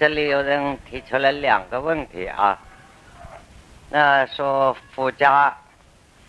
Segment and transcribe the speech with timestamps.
[0.00, 2.58] 这里有人提出了两个问题啊。
[3.90, 5.54] 那说佛家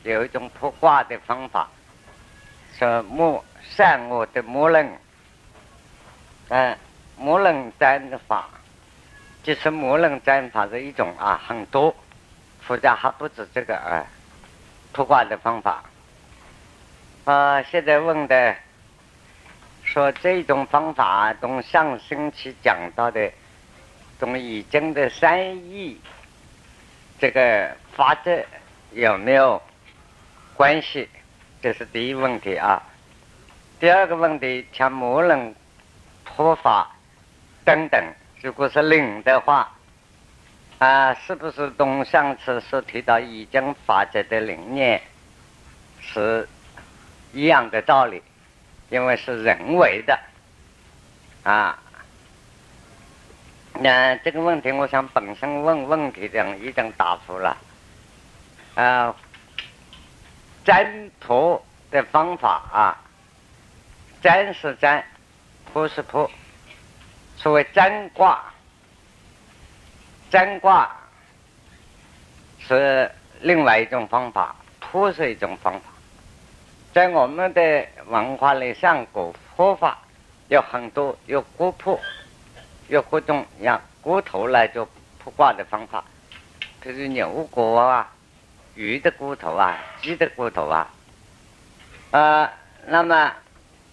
[0.04, 1.70] 有一种卜卦的方法，
[2.78, 4.92] 说木善恶的木论，
[6.50, 6.78] 嗯，
[7.18, 8.50] 木论占法，
[9.42, 11.96] 就是木论占法的一种啊，很多，
[12.60, 14.04] 佛家还不止这个啊，
[14.92, 15.82] 卜卦的方法。
[17.24, 18.54] 啊，现在问的
[19.82, 23.32] 说这种方法，从上星期讲到的，
[24.22, 26.00] 从易经的三义，
[27.18, 28.40] 这个法则
[28.92, 29.60] 有没有
[30.54, 31.10] 关系？
[31.60, 32.84] 这是第一问题啊。
[33.80, 35.56] 第二个问题，像模棱
[36.24, 36.96] 破法
[37.66, 38.00] 等等，
[38.44, 39.76] 如果是灵的话，
[40.78, 45.02] 啊，是不是同上次所提到易经法则的理念
[46.00, 46.48] 是？
[47.34, 48.22] 一样的道理，
[48.92, 50.20] 因为是人为的
[51.42, 51.80] 啊。
[53.80, 57.58] 那这个问题，我想本身问问题的人已经答复了。
[58.76, 59.16] 啊，
[60.64, 62.98] 占卜的方法啊，
[64.22, 65.04] 占是占，
[65.74, 66.30] 卜是卜。
[67.38, 68.44] 所谓占卦，
[70.30, 70.96] 占卦
[72.60, 73.12] 是
[73.42, 75.82] 另外一种方法，卜是一种方法。
[76.94, 79.98] 在我们的文化里，像古佛法
[80.50, 82.00] 有很多，有骨破，
[82.92, 84.86] 有各种让骨头来做
[85.18, 86.04] 铺挂的方法，
[86.82, 88.12] 比如牛骨啊、
[88.76, 90.92] 鱼的骨头啊、鸡的骨头啊。
[92.12, 92.52] 呃，
[92.88, 93.32] 那么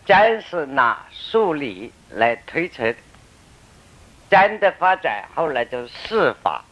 [0.05, 2.93] 占是拿数理来推测，
[4.29, 6.65] 占的发展后来就是四法，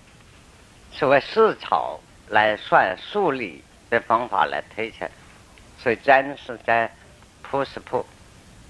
[0.91, 5.09] 所谓四草来算数理的方法来推测。
[5.79, 6.91] 所以占是在
[7.43, 8.05] 铺是铺，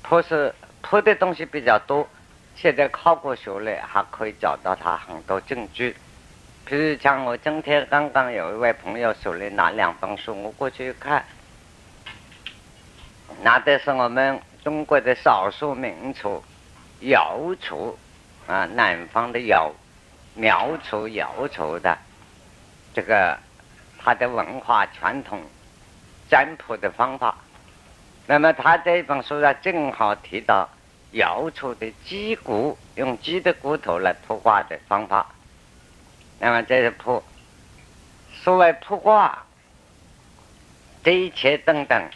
[0.02, 2.06] 铺是铺的东西比较多。
[2.56, 5.94] 现在考古学里还可以找到他很多证据。
[6.64, 11.24] 比如像我今天刚刚有一位朋友手里拿两本书，我过去一看，
[13.42, 16.42] 拿的是我们中国的少数民族
[17.00, 17.96] 瑶族
[18.46, 19.70] 啊，南方的瑶
[20.34, 21.96] 苗族瑶族的
[22.94, 23.38] 这个
[24.02, 25.40] 他的文化传统。
[26.28, 27.36] 占卜的方法，
[28.26, 30.68] 那么他这本书上正好提到
[31.16, 35.34] 摇出的鸡骨，用鸡的骨头来卜卦的方法。
[36.38, 37.22] 那么这是卜，
[38.42, 39.44] 所谓卜卦，
[41.02, 42.10] 这一切等等，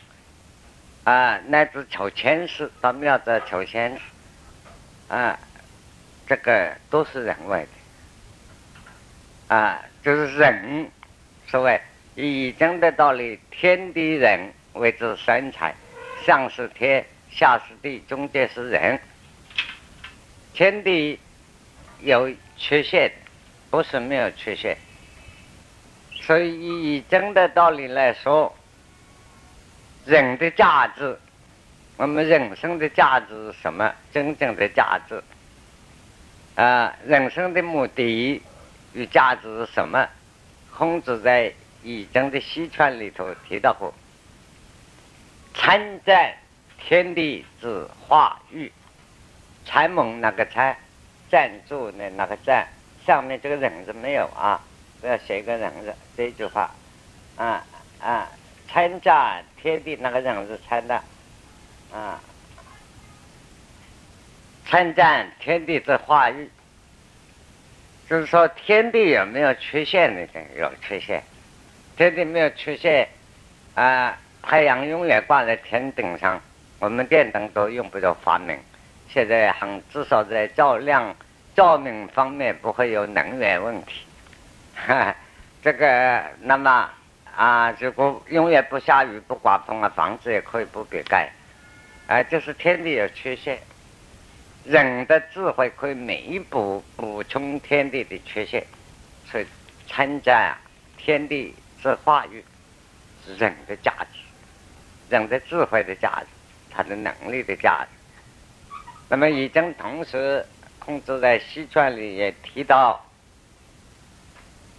[1.04, 3.98] 啊，乃至求签师到庙子求签，
[5.08, 5.38] 啊，
[6.26, 7.66] 这个都是人为
[9.48, 10.90] 的，啊，就是人，
[11.46, 11.80] 所谓。
[12.16, 15.74] 易经的道理，天地人为之三才，
[16.26, 19.00] 上是天，下是地，中间是人。
[20.52, 21.18] 天地
[22.00, 23.12] 有缺陷，
[23.70, 24.76] 不是没有缺陷。
[26.22, 28.54] 所以以真的道理来说，
[30.04, 31.18] 人的价值，
[31.96, 33.94] 我们人生的价值是什么？
[34.12, 35.22] 真正的价值
[36.56, 38.42] 啊，人生的目的
[38.92, 40.08] 与价值是什么？
[40.72, 41.52] 孔子在。
[41.82, 43.94] 易经的西传里头提到过，
[45.54, 46.34] 参战
[46.80, 48.72] 天地之化育，
[49.64, 50.76] 参蒙那个参，
[51.30, 52.66] 赞助的那个赞，
[53.06, 54.60] 上面这个人字没有啊？
[55.00, 56.70] 不要写一个人字，这句话，
[57.36, 57.64] 啊
[58.00, 58.28] 啊，
[58.68, 61.02] 参赞天地那个人字参的，
[61.92, 62.20] 啊，
[64.66, 66.50] 参赞天地之化育，
[68.08, 70.26] 就是说天地有没有缺陷的？
[70.58, 71.22] 有缺陷。
[71.96, 73.08] 天地没有缺陷，
[73.74, 76.40] 啊，太阳永远挂在天顶上，
[76.80, 78.58] 我们电灯都用不着发明。
[79.08, 81.14] 现在很至少在照亮、
[81.54, 84.04] 照明方面不会有能源问题。
[84.74, 85.14] 哈，
[85.62, 86.90] 这个那么
[87.36, 91.30] 啊，如果永远不下雨、不刮风啊，房子也可以不必盖。
[92.08, 93.60] 啊，就是天地有缺陷，
[94.64, 98.66] 人的智慧可以弥补、补充天地的缺陷，
[99.30, 99.46] 所以
[99.86, 100.56] 参加
[100.96, 101.54] 天地。
[101.82, 102.44] 是化育，
[103.38, 104.18] 人的价值，
[105.08, 106.26] 人的智慧的价值，
[106.70, 107.88] 他的能力的价值。
[109.08, 110.46] 那么，已经同时，
[110.78, 113.04] 孔子在西传里也提到，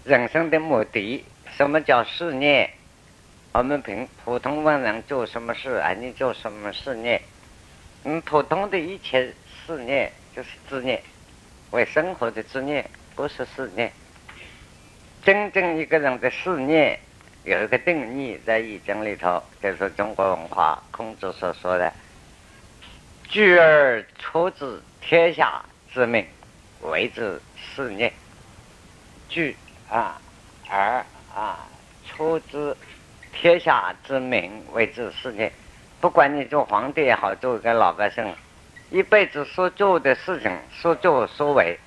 [0.03, 1.23] 人生的目的，
[1.57, 2.69] 什么叫事业？
[3.53, 5.91] 我们平普通问人做什么事啊？
[5.91, 7.21] 你做什么事业？
[8.05, 9.33] 嗯，普通的一切
[9.67, 11.03] 事业就是职业，
[11.71, 13.91] 为生活的职业，不是事业。
[15.23, 16.99] 真正一个人的事业
[17.43, 21.91] 有一个定义，在易经里头，就是中国文化孔子所说的
[23.27, 26.23] “聚而出之天下之命”，
[26.81, 28.11] 为之事业；
[29.27, 29.55] 聚
[29.89, 30.21] 啊
[30.69, 31.03] 而
[31.33, 31.67] 啊
[32.05, 32.77] 出之
[33.33, 35.51] 天下之民为之事业。
[35.99, 38.31] 不管你做皇帝也好，做一个老百姓，
[38.91, 41.79] 一辈子所做的事情、所作所为，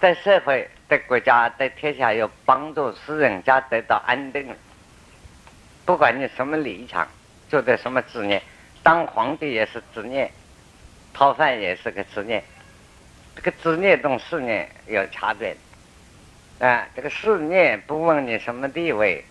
[0.00, 4.54] 在社会、在国家、在天下有帮助，使人家得到安定。
[5.90, 7.08] 不管你什么立场，
[7.48, 8.40] 做的什么职业，
[8.80, 10.30] 当皇帝也是职业，
[11.12, 12.44] 讨饭也是个职业。
[13.34, 15.56] 这个职业跟事业有差别。
[16.60, 19.24] 啊，这个事业不问你什么地位、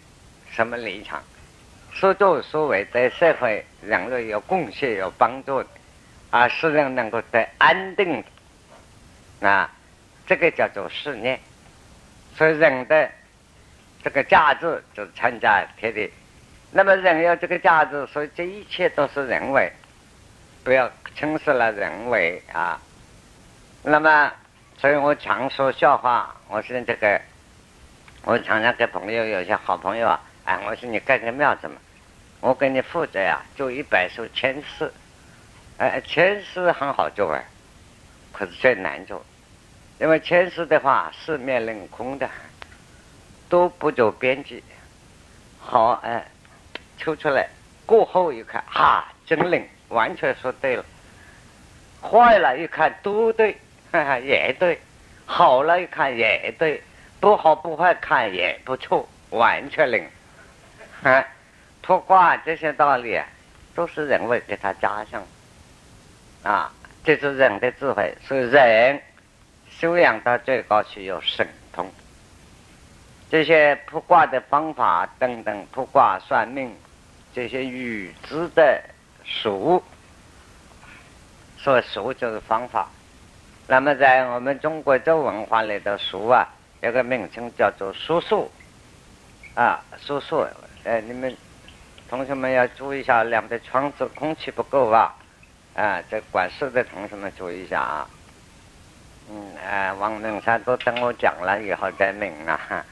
[0.52, 1.24] 什么立场。
[1.94, 5.70] 所作所为对社会人类有贡献、有帮助的，
[6.30, 8.22] 啊，使人能够得安定，
[9.40, 9.72] 啊，
[10.28, 11.40] 这个叫做事业。
[12.36, 13.10] 所以人的
[14.04, 16.12] 这个价值就参加天地。
[16.71, 19.71] 那么人有这个价值，所以这一切都是人为，
[20.63, 22.80] 不要轻视了人为啊。
[23.81, 24.31] 那么，
[24.77, 27.19] 所以我常说笑话，我是这个，
[28.24, 30.21] 我常常跟朋友有些好朋友啊。
[30.45, 31.77] 哎，我说你盖个庙怎么？
[32.42, 34.92] 我给你负责呀，做一百首千诗。
[35.77, 37.44] 哎，千诗很好做哎，
[38.31, 39.25] 可是最难做，
[40.00, 42.30] 因为千诗的话四面凌空的，
[43.50, 44.63] 都不走边际。
[45.60, 46.25] 好哎，
[47.00, 47.48] 抽出来
[47.86, 50.86] 过后一看，哈，真灵，完全说对了。
[52.01, 53.57] 坏了，一看都对，
[53.92, 54.80] 哈哈，也对。
[55.25, 56.84] 好了，一看也对，
[57.19, 59.07] 不好不坏，看也不错。
[59.31, 60.04] 完全灵，
[61.04, 61.24] 啊，
[61.81, 63.25] 卜卦这些道理啊，
[63.75, 65.24] 都是人为给他加上，
[66.44, 66.74] 啊，
[67.04, 69.00] 这是人的智慧，是人
[69.69, 71.88] 修养到最高需要神通。
[73.30, 76.75] 这些卜卦的方法等等，卜卦算命
[77.40, 78.84] 这些预知的
[79.24, 79.82] 术，
[81.58, 82.90] 说术就是方法。
[83.66, 86.46] 那么在我们中国这文化里的术啊，
[86.82, 88.52] 有个名称叫做术数。
[89.56, 90.46] 啊，叔叔，
[90.84, 91.34] 哎，你们
[92.10, 95.16] 同学们要注意一下，两边窗子空气不够啊！
[95.76, 98.10] 啊，这管事的同学们注意一下啊！
[99.32, 102.86] 嗯，呃，王明山都等我讲了以后再明啊。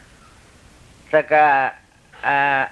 [1.11, 1.69] 这个，
[2.21, 2.71] 呃，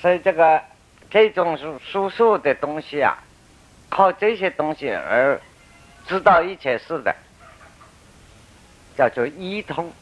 [0.00, 0.62] 所以这个
[1.10, 3.18] 这种叔叔叔的东西啊，
[3.88, 5.40] 靠这些东西而
[6.06, 7.14] 知道一切事的，
[8.96, 9.92] 叫做一通。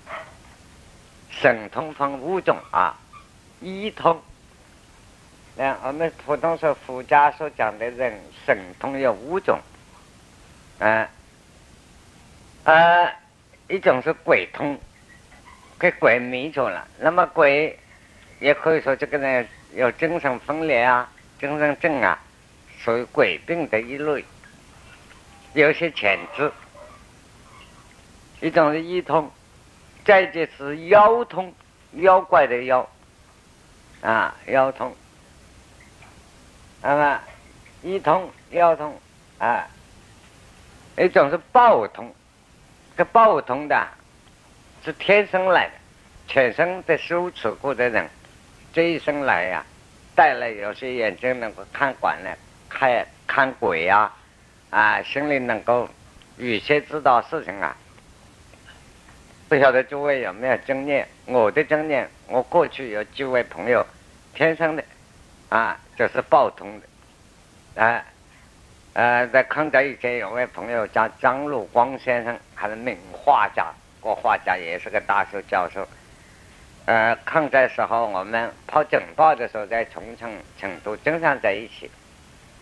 [1.29, 2.97] 神通分五种啊，
[3.61, 4.23] 一通。
[5.55, 9.59] 那我们普通说佛家所讲的人神通有五种，
[10.79, 11.09] 啊，
[12.65, 13.13] 呃，
[13.69, 14.79] 一种是鬼通，
[15.79, 16.89] 给鬼迷住了。
[16.99, 17.79] 那么鬼
[18.41, 19.47] 也可以说这个人
[19.77, 21.07] 有精神分裂啊，
[21.39, 22.19] 精神症啊，
[22.79, 24.25] 属于鬼病的一类，
[25.53, 26.51] 有些潜质。
[28.41, 29.31] 一种是一通。
[30.03, 31.53] 再就是妖通，
[31.95, 32.89] 妖怪的妖，
[34.01, 34.97] 啊，妖通。
[36.81, 37.21] 那么
[37.83, 38.99] 一通妖通
[39.39, 39.67] 啊，
[40.97, 42.15] 一种是暴通，
[42.97, 43.89] 这暴通的，
[44.85, 45.73] 是天生来的，
[46.29, 48.09] 全身的羞耻过的人，
[48.77, 49.65] 这一生来呀，
[50.15, 52.37] 带了有些眼睛能够看管了，
[52.69, 54.13] 看看鬼呀，
[54.69, 55.89] 啊，心里能够
[56.37, 57.75] 有些知道事情啊。
[59.49, 61.09] 不晓得诸位有没有经验？
[61.25, 63.83] 我的经验，我过去有几位朋友，
[64.35, 64.85] 天生的，
[65.49, 68.05] 啊，就是报通的，啊，
[68.93, 73.73] 呃，在抗战以前有位朋友叫张路光先生，还是名画家，
[74.03, 75.89] 国画家，也是个大学教授。
[76.87, 81.91] 呃，抗战时候我们跑警报的时候，在重庆、成都经常在一起，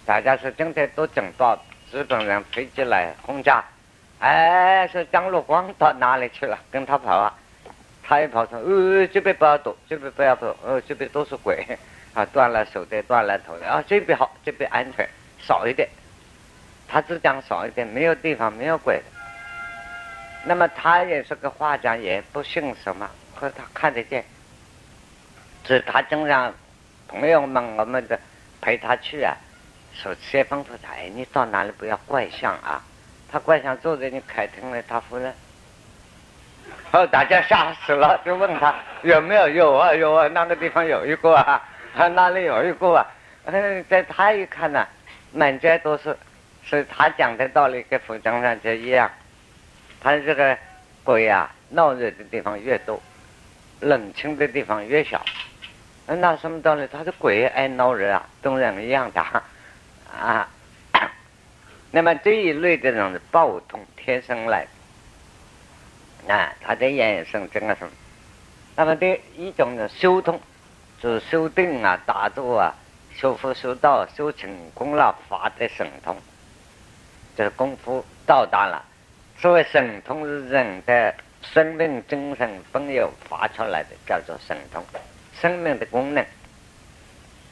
[0.06, 1.62] 大家是今天都警报，
[1.92, 3.62] 日本人飞机来轰炸。
[4.20, 6.58] 哎，说张禄光到哪里去了？
[6.70, 7.34] 跟他跑啊，
[8.02, 11.62] 他一跑说：“呃，这边不要躲，这边不要躲，呃，这边都是鬼，
[12.14, 15.06] 啊，断了手的，断了头的，啊，这边好，这边安全，
[15.38, 15.86] 少一点。”
[16.88, 19.02] 他只讲少一点，没有地方没有鬼。
[20.46, 23.10] 那么他也是个画家，也不信什么，
[23.50, 24.24] 他看得见，
[25.64, 26.54] 所以他经常
[27.08, 28.18] 朋友们我们的
[28.60, 29.36] 陪他去啊，
[29.92, 32.82] 说先吩咐他：“哎，你到哪里不要怪相啊。”
[33.30, 35.34] 他怪相坐在你客厅里，他夫人，
[36.92, 38.72] 后大家吓死了，就问他
[39.02, 41.60] 有没有有啊有啊，那个地方有一个啊，
[42.14, 43.04] 哪里有一个啊？
[43.46, 44.86] 嗯，在他一看呢，
[45.32, 46.16] 满街都是，
[46.64, 49.10] 所以他讲的道理跟佛经上就一样。
[50.00, 50.56] 他这个
[51.02, 53.02] 鬼啊，闹热的地方越多，
[53.84, 55.24] 冷清的地方越小。
[56.06, 56.86] 那什么道理？
[56.86, 59.20] 他的鬼爱闹热啊，跟人一样的
[60.12, 60.48] 啊。
[61.90, 64.66] 那么这一类的人是暴通天生来
[66.26, 67.92] 的，啊，他的眼生整个什么？
[68.76, 70.40] 那么这一种呢，修通，
[71.00, 72.74] 就是修定啊、打坐啊、
[73.14, 76.16] 修佛修道、修成功了，发的神通，
[77.36, 78.84] 这功夫到达了。
[79.38, 81.14] 所谓神通是人的
[81.52, 84.84] 生命精神本有发出来的，叫做神通，
[85.40, 86.24] 生命的功能。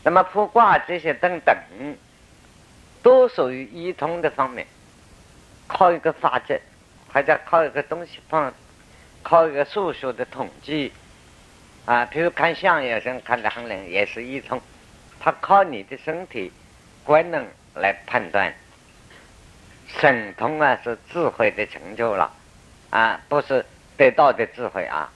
[0.03, 1.57] 那么卜卦这些等等，
[3.03, 4.67] 都属于一通的方面，
[5.69, 6.59] 靠一个法则，
[7.13, 8.53] 或者靠一个东西放，
[9.23, 10.93] 靠一个数学的统计。
[11.85, 14.61] 啊，比如看相，有些人看得很灵，也是一通。
[15.21, 16.53] 他靠你的身体
[17.05, 18.53] 官能来判断。
[19.89, 22.33] 神通啊，是智慧的成就了，
[22.91, 23.65] 啊，不是
[24.03, 25.09] 得到的智慧啊，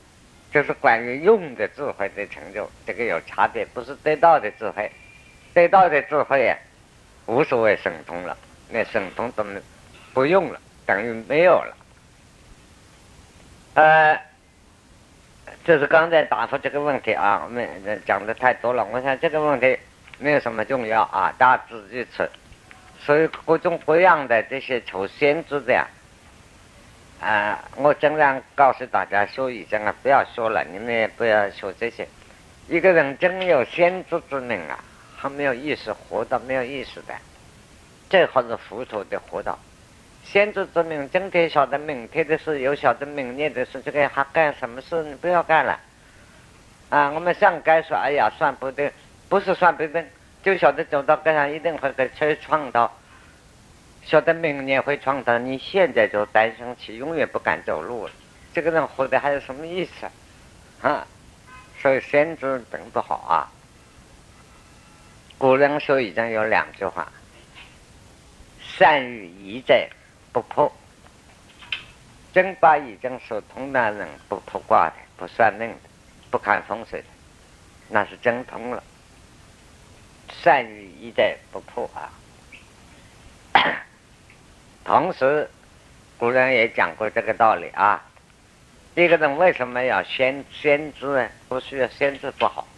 [0.53, 4.89] 就是关于用的智慧的成就，这个有差别，不是得到的智慧，
[5.53, 6.57] 得到的智慧啊，
[7.27, 8.37] 无所谓神通了，
[8.71, 9.45] 那神通都
[10.15, 11.77] 不用了，等于没有了。
[13.75, 14.21] 呃。
[15.65, 17.69] 这是刚才答复这个问题啊，我们
[18.07, 18.85] 讲的太多了。
[18.85, 19.77] 我想这个问题
[20.17, 22.29] 没有什么重要啊，大家自己吃。
[23.01, 25.89] 所以各种各样的这些求仙知的呀，
[27.21, 32.07] 啊，我尽量告诉大家说一声啊，不要说了，你们也不要说这些。
[32.69, 34.79] 一个人真有先知之明啊，
[35.17, 37.15] 很没有意思，活到没有意思的，
[38.11, 39.59] 最好是糊涂的活到。
[40.25, 45.03] 先知之明，今天晓得明天的事，又晓得明年的事，这个还干什么事？
[45.05, 45.79] 你不要干了。
[46.91, 48.91] 啊，我们想干说，哎呀，算不定，
[49.29, 50.05] 不是算不定，
[50.43, 52.93] 就晓得走到街上一定会给车撞到，
[54.07, 58.13] 晓得明年会创到，你现在就担心起，永远不敢走路了。
[58.55, 60.07] 这个人活的还有什么意思？
[60.81, 61.07] 啊，
[61.81, 63.51] 所以先知并不好啊。
[65.37, 67.13] 古人说已经有两句话：
[68.61, 69.75] 善与疑者。
[70.33, 70.71] 不破，
[72.35, 75.77] 真把已经说通的人不破卦的，不算命的，
[76.31, 77.07] 不看风水的，
[77.89, 78.85] 那是真通了。
[80.29, 82.13] 善于一代不破啊。
[84.87, 85.51] 同时，
[86.17, 88.01] 古人也讲过这个道理啊。
[88.95, 91.29] 一个人为什么要先先知呢？
[91.49, 92.69] 不需要先知不好。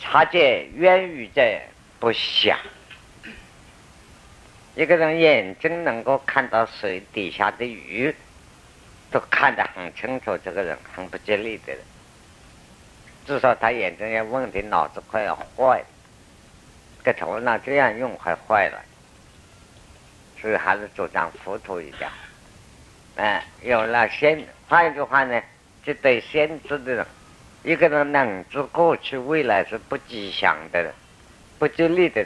[0.00, 1.42] 察见渊鱼者
[2.00, 2.58] 不祥。
[4.74, 8.14] 一个人眼睛能够看到水底下的鱼，
[9.10, 10.38] 都看得很清楚。
[10.38, 11.82] 这个人很不吉利的人，
[13.26, 15.86] 至少他眼睛有问题，脑子快要坏了，
[17.04, 18.82] 个头脑这样用还坏了，
[20.40, 22.10] 所以还是主张糊涂一点。
[23.16, 25.42] 哎，有了先，换一句话呢，
[25.84, 27.06] 就对先知的人，
[27.64, 30.92] 一个人能知过去未来是不吉祥的，
[31.58, 32.24] 不吉利的。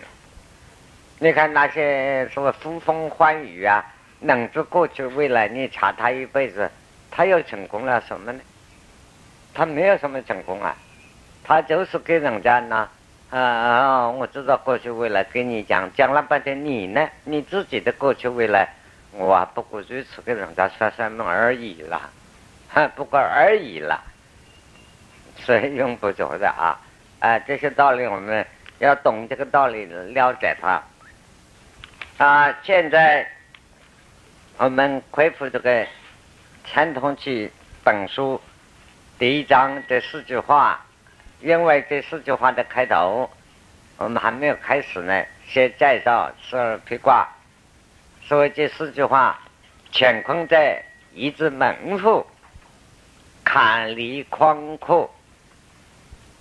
[1.19, 3.85] 你看那些什么呼风唤雨啊，
[4.21, 6.71] 能知过去未来，你查他一辈子，
[7.11, 8.41] 他又成功了什么呢？
[9.55, 10.77] 他没有什么成功啊，
[11.45, 12.89] 他就是给人家呢，
[13.33, 18.69] 啊啊，我知道过去未来，跟你讲讲了半天，你呢，你自己的过去未来，
[19.13, 22.11] 我不过如此跟人家说说梦而已了，
[22.69, 24.05] 哈， 不过而已了，
[25.41, 26.79] 所以用不着的啊，
[27.21, 28.47] 啊，这些道理我们
[28.81, 30.83] 要懂这个道理，了解它。
[32.19, 33.27] 啊，现在
[34.59, 35.71] 我们恢复这个
[36.67, 37.47] 《传统记》
[37.83, 38.39] 本书
[39.19, 40.85] 第一章这四句话，
[41.43, 43.29] 因为这四句话的开头，
[43.97, 47.29] 我们还没有开始呢，先介绍十二批卦。
[48.23, 49.41] 所以这四句话，
[49.93, 50.81] 乾坤在
[51.13, 52.25] 一字门户，
[53.43, 55.13] 坎离宽阔，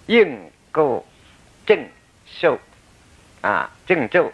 [0.05, 1.03] 应构
[1.65, 1.83] 正
[2.27, 2.59] 受
[3.41, 4.31] 啊，正咒。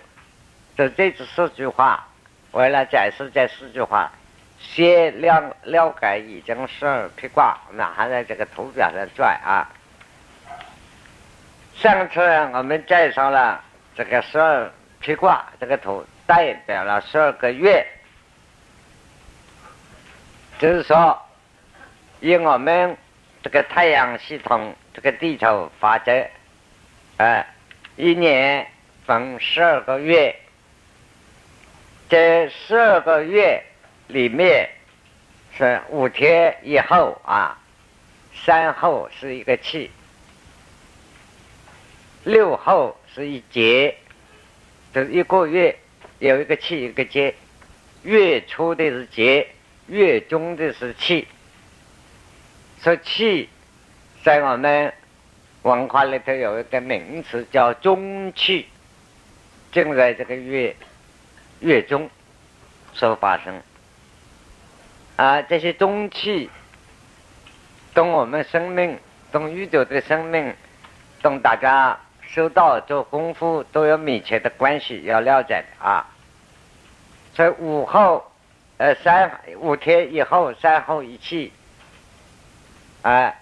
[0.78, 2.06] 就这这四句话，
[2.52, 4.12] 为了解释这四句话，
[4.60, 9.72] 先了了解已经十二批卦，那还在这个图表上转啊。
[11.79, 12.19] 上次
[12.53, 13.63] 我们介绍了
[13.96, 17.86] 这个十二批卦，这个图代表了十二个月，
[20.57, 21.22] 就是说，
[22.19, 22.98] 以我们
[23.43, 26.27] 这个太阳系统这个地球法则，
[27.17, 27.46] 哎，
[27.96, 28.65] 一年
[29.05, 30.36] 分十二个月。
[32.10, 33.62] 这十二个月
[34.07, 34.67] 里面，
[35.55, 37.55] 是五天以后啊，
[38.34, 39.91] 三后是一个气，
[42.27, 43.96] 六后是一节，
[44.93, 45.77] 这一个月
[46.19, 47.34] 有一个气一个节，
[48.03, 49.48] 月初的是节，
[49.88, 51.25] 月中的是气。
[52.81, 53.48] 说气，
[54.24, 54.93] 在我们
[55.62, 58.67] 文化里头有一个名词叫中气，
[59.72, 60.75] 正在这个月。
[61.60, 62.07] 月中
[62.93, 63.63] 所发生，
[65.15, 66.51] 啊，这些中气，
[67.96, 69.00] 跟我们生命、
[69.31, 70.53] 跟宇宙的生命、
[71.19, 76.05] 跟大家修道做功夫都有密切的关系，要了解的啊。
[77.34, 78.31] 所以午后，
[78.77, 81.53] 呃，三五天以后，三后一气，
[83.01, 83.34] 啊，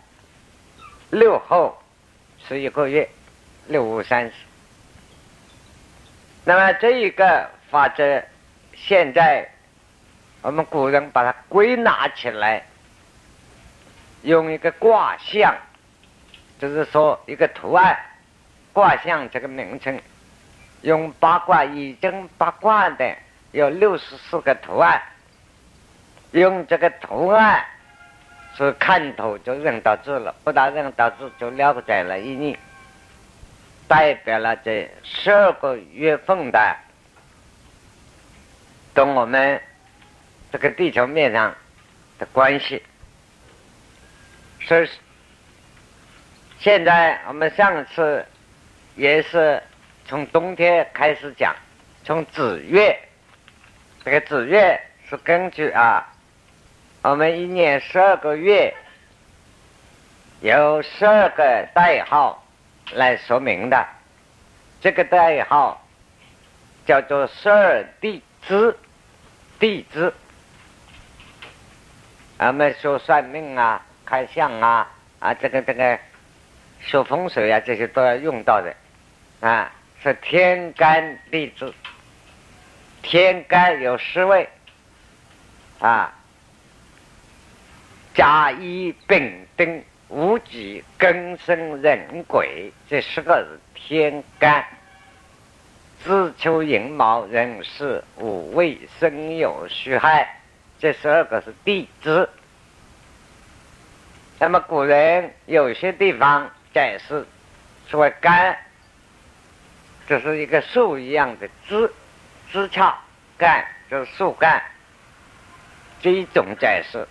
[1.10, 1.78] 六后
[2.48, 3.10] 是一个月，
[3.68, 4.34] 六五三十。
[6.44, 8.24] 那么这一个法则，
[8.76, 9.50] 现在
[10.42, 12.66] 我们古人把它归纳起来，
[14.22, 15.56] 用一个卦象，
[16.60, 17.98] 就是说一个图案，
[18.76, 19.98] 卦象这个名称，
[20.82, 23.16] 用八卦已经八卦的
[23.54, 25.02] 有六十四个图案，
[26.32, 27.64] 用这个图案
[28.58, 32.58] 是看头就认到字了，不打认到字就了解了意义。
[33.88, 36.76] 代表了这十二个月份的，
[38.94, 39.62] 跟我们
[40.52, 41.56] 这个地球面上
[42.20, 42.84] 的关系。
[44.60, 44.90] 所以
[46.60, 48.26] 现在我们上次
[48.96, 49.62] 也是
[50.06, 51.56] 从冬天开始讲，
[52.04, 52.98] 从子月，
[54.04, 56.06] 这个子月是根据啊，
[57.02, 58.74] 我们一年十二个月
[60.42, 62.42] 有十二个代号。
[62.92, 63.84] 来说明的，
[64.80, 65.84] 这个代号
[66.86, 68.78] 叫做十二地支，
[69.58, 70.14] 地支。
[72.38, 74.88] 我们说算命啊、看相啊、
[75.18, 76.00] 啊这个这个
[76.80, 78.72] 说风水啊，这些都要用到的
[79.40, 79.72] 啊。
[80.04, 81.74] 是天干地支，
[83.02, 84.48] 天干有十位
[85.80, 86.14] 啊，
[88.14, 89.84] 甲乙丙丁。
[90.08, 94.64] 无己根生人鬼，这十个是天干；
[96.04, 100.42] 子丑寅卯壬巳午未申酉戌亥，
[100.78, 102.30] 这十二个是地支。
[104.40, 107.26] 那么古人有些地方解释
[107.90, 108.56] 说干，
[110.08, 111.92] 这是一个树一样的枝
[112.52, 112.94] 枝杈，
[113.38, 114.62] 干就是树干，
[116.02, 117.08] 这一种解释。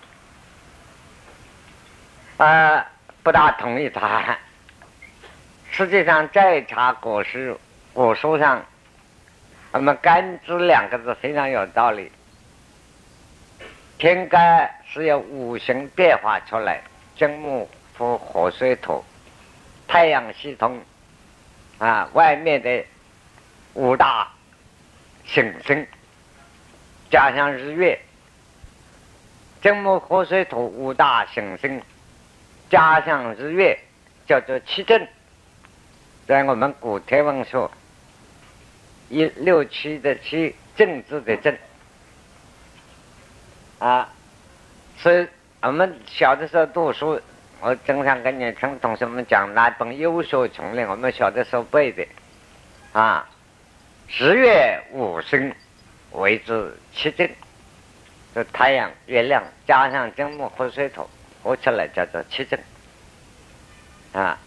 [2.37, 2.87] 啊，
[3.23, 4.39] 不大同意他。
[5.71, 7.57] 实际上，在查果实、
[7.93, 8.65] 果树上，
[9.73, 12.13] 我们“干支”两个字非常有道理。
[13.99, 16.81] 天干是由五行变化出来，
[17.17, 19.05] 金木火火水土，
[19.89, 20.81] 太阳系统
[21.79, 22.85] 啊，外面的
[23.75, 24.29] 五大
[25.25, 25.87] 行星，
[27.11, 27.99] 加上日月，
[29.63, 31.83] 金木火水土五大行星。
[32.71, 33.79] 加上日月，
[34.27, 35.07] 叫做七正，
[36.27, 37.71] 在我们古天文说，
[39.11, 41.57] 一六七的七，政治的政，
[43.79, 44.09] 啊，
[44.97, 45.29] 所以
[45.61, 47.21] 我们小的时候读书，
[47.65, 52.07] 我经常跟年轻同学们讲那本《优秀丛林》，我们小的时候背的，
[52.93, 53.27] 啊，
[54.07, 55.51] 十月五升
[56.13, 57.27] 为之七正，
[58.35, 61.09] 这太阳、月亮加上金木火水土。
[61.43, 62.59] 合起来叫做七正
[64.13, 64.39] 啊，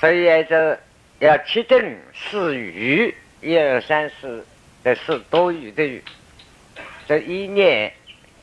[0.00, 0.78] 所以这
[1.20, 4.44] 要七正四余，一二三四
[4.84, 6.02] 这是多余的余。
[7.06, 7.92] 这一年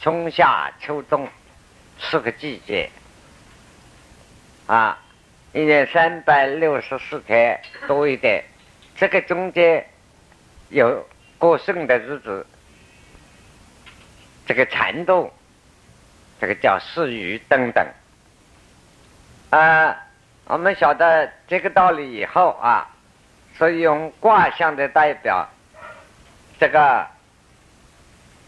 [0.01, 1.27] 春夏秋冬
[1.97, 2.89] 四个季节
[4.69, 4.99] 啊，
[5.51, 8.43] 一年三百六十四天多一点，
[8.95, 9.83] 这个中间
[10.69, 11.07] 有
[11.39, 12.45] 过剩的日子，
[14.45, 15.33] 这个缠度。
[16.41, 17.85] 这个叫四余等等，
[19.49, 19.93] 啊，
[20.45, 22.89] 我们晓得这个道理以后啊，
[23.57, 25.49] 所以用卦象的代表，
[26.57, 27.05] 这个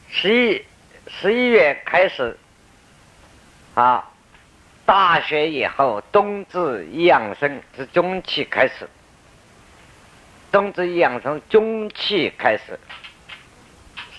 [0.09, 0.65] 十一
[1.09, 2.37] 十一月开始，
[3.73, 4.09] 啊，
[4.85, 8.89] 大雪以后，冬至养生是中气开始，
[10.51, 12.77] 冬至养生，中气开始，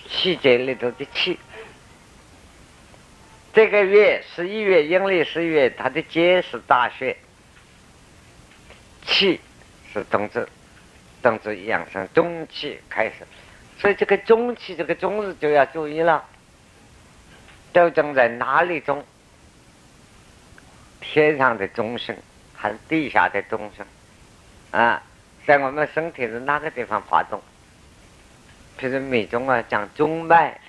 [0.09, 1.37] 气节里头的气。
[3.53, 7.15] 这个月十一月阴历十一月，它的节是大雪，
[9.05, 9.39] 气
[9.93, 10.47] 是冬至，
[11.21, 13.27] 冬至养生，中气开始，
[13.77, 16.25] 所以这个中气这个中日就要注意了，
[17.71, 19.05] 斗争在哪里中？
[21.03, 22.15] 天上的钟声
[22.55, 23.85] 还是地下的钟声？
[24.71, 25.03] 啊，
[25.45, 27.39] 在我们身体的哪个地方发动？
[28.79, 30.59] 譬如美中啊讲中脉。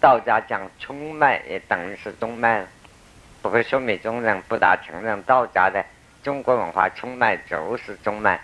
[0.00, 2.68] 道家讲冲脉也等于是中脉了，
[3.42, 5.84] 不会说美中人不大承认道家的
[6.22, 8.40] 中国文化冲脉就是中脉，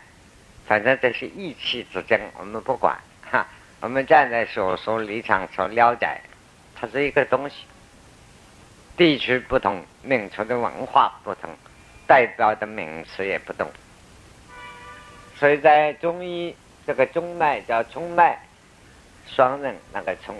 [0.67, 2.99] 反正这是意气之争，我们不管
[3.31, 3.47] 哈。
[3.79, 6.21] 我们站在所说立场所了解，
[6.75, 7.67] 它是一个东西
[8.97, 11.51] 地区不同，民族的文化不同，
[12.07, 13.69] 代表的名词也不同。
[15.37, 16.55] 所以在中医，
[16.87, 18.39] 这个中脉叫冲脉，
[19.27, 20.37] 双刃那个冲，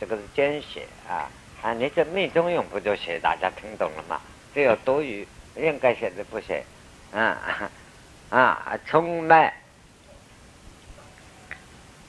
[0.00, 1.30] 这个是简写啊
[1.62, 1.72] 啊！
[1.74, 3.20] 你这没中用不就写？
[3.20, 4.20] 大家听懂了吗？
[4.52, 6.64] 只有多余，应该写的不写
[7.12, 7.70] 啊
[8.30, 8.78] 啊！
[8.84, 9.54] 冲脉，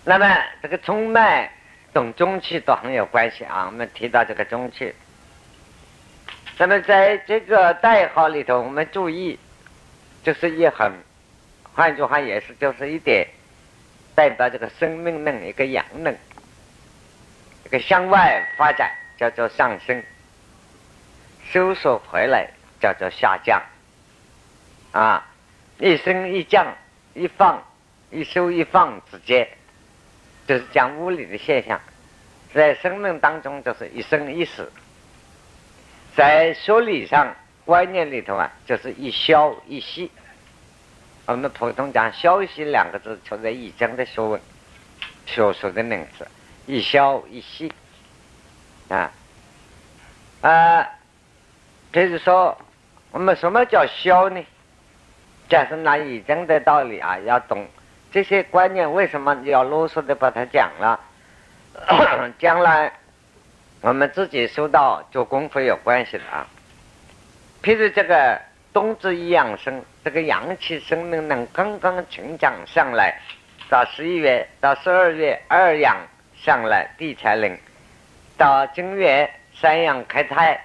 [0.04, 1.52] 那么这个冲脉
[1.94, 3.68] 同中气都很有关系啊。
[3.68, 4.92] 我们提到这个中气。
[6.58, 9.40] 那么在这个代号里头，我们注意，
[10.24, 10.92] 就是一横，
[11.74, 13.28] 换句话也是就是一点，
[14.14, 16.16] 代表这个生命能一个阳能，
[17.66, 20.04] 一个向外发展叫做上升，
[21.52, 22.48] 收缩回来
[22.80, 23.62] 叫做下降，
[24.92, 25.26] 啊，
[25.80, 26.68] 一升一降，
[27.16, 27.62] 一放
[28.12, 29.50] 一收一放之间，
[30.48, 31.82] 就是讲物理的现象，
[32.54, 34.72] 在生命当中就是一生一死。
[36.16, 40.12] 在说理上观念里头啊，就是一消一息。
[41.26, 44.40] 我们普通讲“消息”两个字，出在易经的学问、
[45.26, 46.28] 学术的名词，
[46.66, 47.72] 一消一息
[48.90, 49.12] 啊
[50.42, 50.88] 啊。
[51.92, 52.58] 就是说，
[53.12, 54.46] 我们什么叫消呢？
[55.50, 57.68] 假设拿易经的道理啊，要懂
[58.12, 61.00] 这些观念，为什么要啰嗦的把它讲了？
[62.38, 62.92] 将来。
[63.84, 66.48] 我们自己修道做功夫有关系的啊，
[67.62, 68.40] 譬如这个
[68.72, 73.14] 冬至一养生，这个阳气生命能刚刚成长上来，
[73.70, 75.98] 到十一月到十二月二阳
[76.34, 77.58] 上来地才灵，
[78.38, 80.58] 到正月三阳开泰，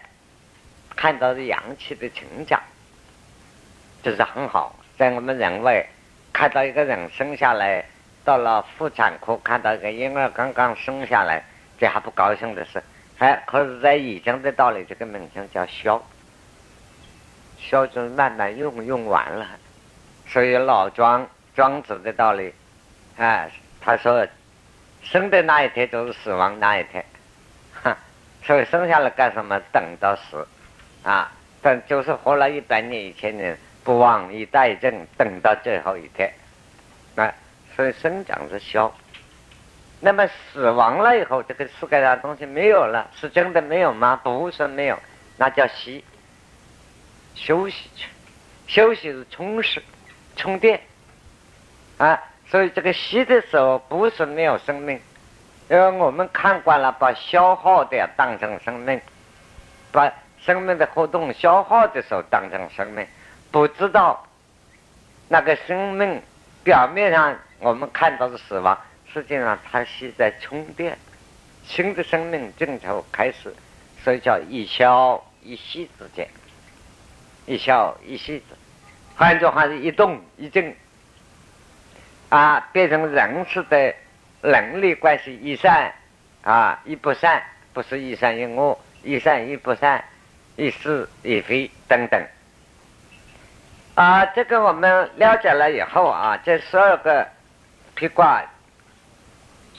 [0.95, 2.63] 看到的阳气的成长，
[4.01, 4.77] 就是很好。
[4.97, 5.85] 在我们人为
[6.33, 7.85] 看到一个人生下来，
[8.25, 11.43] 到了妇产科看到一个婴儿刚刚生下来，
[11.81, 12.81] 这还不高兴的事。
[13.19, 16.01] 哎，可是，在易经的道理，这个名称叫消，
[17.59, 19.45] 消就慢慢用用完了。
[20.29, 21.27] 所以老庄
[21.57, 22.55] 庄子的道理，
[23.17, 23.51] 哎，
[23.81, 24.25] 他说，
[25.03, 27.05] 生的那一天就是死亡那一天，
[27.83, 27.97] 哈，
[28.45, 29.59] 所以生下来干什么？
[29.73, 30.47] 等到死，
[31.03, 36.33] 啊，等就是活了一百年、一千年，不忘以待政，等到最后一天，
[37.17, 37.35] 啊，
[37.75, 38.95] 所以生长是消。
[40.01, 44.21] 那么死亡了以后，这个世界上东西没有了，是真的没有吗？
[44.23, 44.97] 不是没有，
[45.37, 46.05] 那叫息，
[47.35, 48.09] 休息去，
[48.69, 49.83] 休息是充实、
[50.37, 50.81] 充电
[51.97, 52.23] 啊。
[52.49, 55.01] 所以这个息的时候不是没有生命，
[55.69, 59.01] 因为我们看惯了把消耗的当成生命，
[59.91, 63.05] 把生命的活动消耗的时候当成生命，
[63.51, 64.25] 不知道
[65.27, 66.23] 那个生命
[66.63, 68.79] 表面上我们看到的死亡。
[69.13, 70.99] 实际上，它是在充电，
[71.65, 73.55] 新的生命正头开始，
[74.05, 76.29] 所以叫一消一息之间，
[77.47, 78.55] 一消一息之，
[79.17, 80.77] 换句话是一动一静，
[82.29, 83.95] 啊，变成人事的
[84.43, 85.91] 能力关系一善
[86.43, 87.43] 啊一不善，
[87.73, 90.05] 不是一善一恶，一善一不善，
[90.57, 92.23] 一是一非等等，
[93.95, 97.27] 啊，这个我们了解了以后啊，这十二个
[97.95, 98.45] 披卦。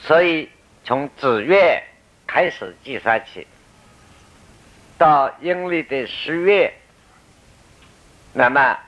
[0.02, 0.48] 所以，
[0.82, 1.82] 从子月
[2.26, 3.46] 开始计算起，
[4.96, 6.72] 到阴历的十月，
[8.32, 8.78] 那么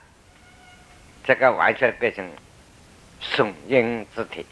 [1.23, 2.29] 这个完全变成
[3.21, 4.45] 损阴之体，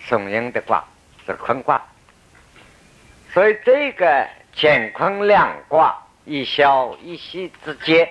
[0.00, 0.84] 损阴的卦
[1.24, 1.82] 是坤卦。
[3.32, 8.08] 所以，这个乾坤两卦一消一息之间，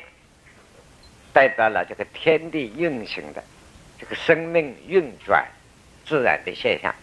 [1.31, 3.43] 代表了这个天地运行的
[3.99, 5.47] 这个生命运转
[6.05, 6.93] 自然的现象。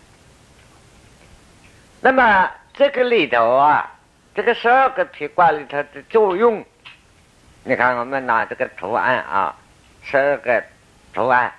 [2.05, 3.89] 那么这个里头啊，
[4.35, 6.65] 这个十二个皮卦里头的作用，
[7.63, 9.55] 你看我们拿这个图案啊，
[10.03, 10.65] 十二个
[11.15, 11.53] 图案，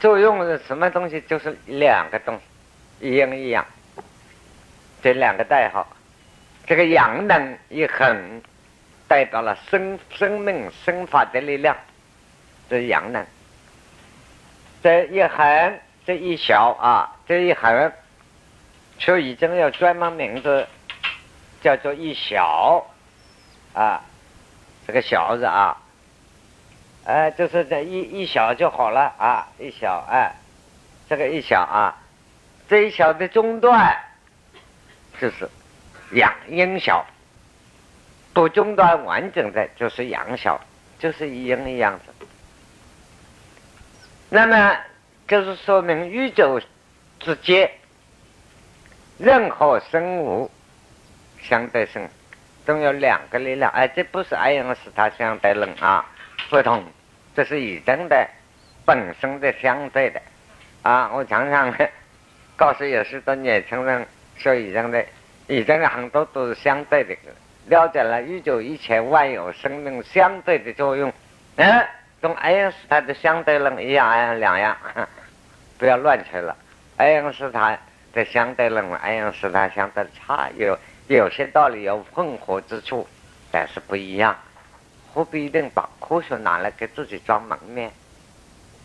[0.00, 1.20] 作用是什么东西？
[1.28, 2.40] 就是两个东
[3.00, 3.62] 西，一阴一阳，
[5.02, 5.86] 这两个代号。
[6.66, 8.40] 这个阳能一横，
[9.06, 11.76] 代表了生生命生发的力量，
[12.70, 13.22] 这是阳能。
[14.82, 17.92] 这一横，这一小啊，这一横。
[19.00, 20.68] 所以，经有专门名字，
[21.62, 22.86] 叫做一小，
[23.72, 24.02] 啊，
[24.86, 25.78] 这个小字啊，
[27.06, 30.36] 哎，就是这一一小就好了啊，一小哎，
[31.08, 31.96] 这个一小啊，
[32.68, 33.96] 这一小的中段
[35.18, 35.48] 就是
[36.12, 37.06] 阳阴小，
[38.34, 40.60] 不中断完整的就是阳小，
[40.98, 42.26] 就是一阴一样子。
[44.28, 44.76] 那么，
[45.26, 46.60] 就是说明宇宙
[47.18, 47.70] 之间。
[49.20, 50.50] 任何生物，
[51.42, 52.08] 相对性
[52.64, 56.06] 都有两个力量，哎，这不是爱因斯坦相对论啊，
[56.48, 56.82] 不同，
[57.36, 58.26] 这是宇宙的
[58.86, 60.22] 本身的相对的。
[60.82, 61.10] 啊。
[61.12, 61.70] 我常常
[62.56, 64.06] 告诉有许多年轻人
[64.38, 65.04] 说，宇宙的
[65.48, 67.14] 宇宙的很多都是相对的，
[67.66, 71.12] 了解了宇宙一切万有生命相对的作用，
[71.56, 71.86] 嗯，
[72.22, 74.74] 跟爱因斯坦的相对论一样两样，
[75.78, 76.56] 不要乱扯了。
[76.96, 77.78] 爱因斯坦
[78.12, 80.78] 的相对论，爱因斯坦相对差有。
[81.08, 83.06] 有些道理有混合之处，
[83.50, 84.36] 但是不一样。
[85.12, 87.90] 何必一定把科学拿来给自己装门面？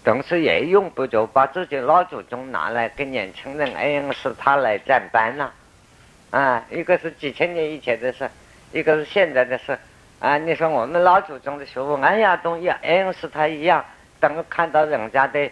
[0.03, 5.51] 同时也用不着把自己老祖宗拿来跟年轻人爱因斯坦来站班呐。
[6.31, 8.29] 啊，一个是几千年以前的事，
[8.71, 9.77] 一个是现在的事。
[10.19, 13.85] 啊，你说我们老祖宗的学问，哎呀，都一爱因斯坦一样。
[14.19, 15.49] 等看到人家的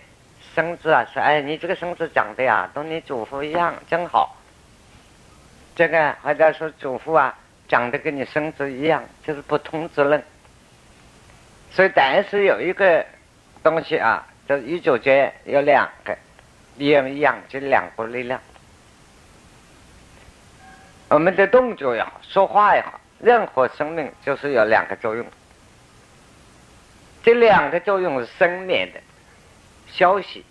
[0.53, 4.37] 孙子啊，说：“哎，你这个孙子长得呀，跟你祖父一样，真好。”
[5.75, 7.35] 这个或者说祖父啊，
[7.67, 10.23] 长得跟你孙子一样，就是不通之论。
[11.71, 13.03] 所以，但是有一个
[13.63, 16.15] 东西啊，就宇宙间有两个
[16.77, 18.39] 阴阳，这两股力量。
[21.09, 25.25] 我们的动作也好，说话也好，任何生命就是有两个作用。
[27.23, 28.99] 这两个作用是生灭的
[29.95, 30.43] 消息，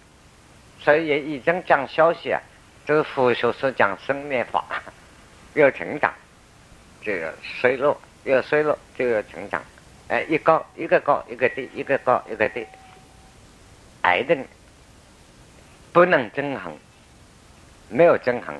[0.80, 2.40] 所以也已经讲消息啊，
[2.86, 4.64] 就是佛学所讲生灭法。
[5.54, 6.10] 有成长，
[7.02, 9.62] 这个衰落；有衰落，就要成长。
[10.08, 12.66] 哎，一高一个高，一个低，一个高一个低，
[14.02, 14.42] 癌症
[15.92, 16.74] 不能均衡，
[17.90, 18.54] 没有均衡，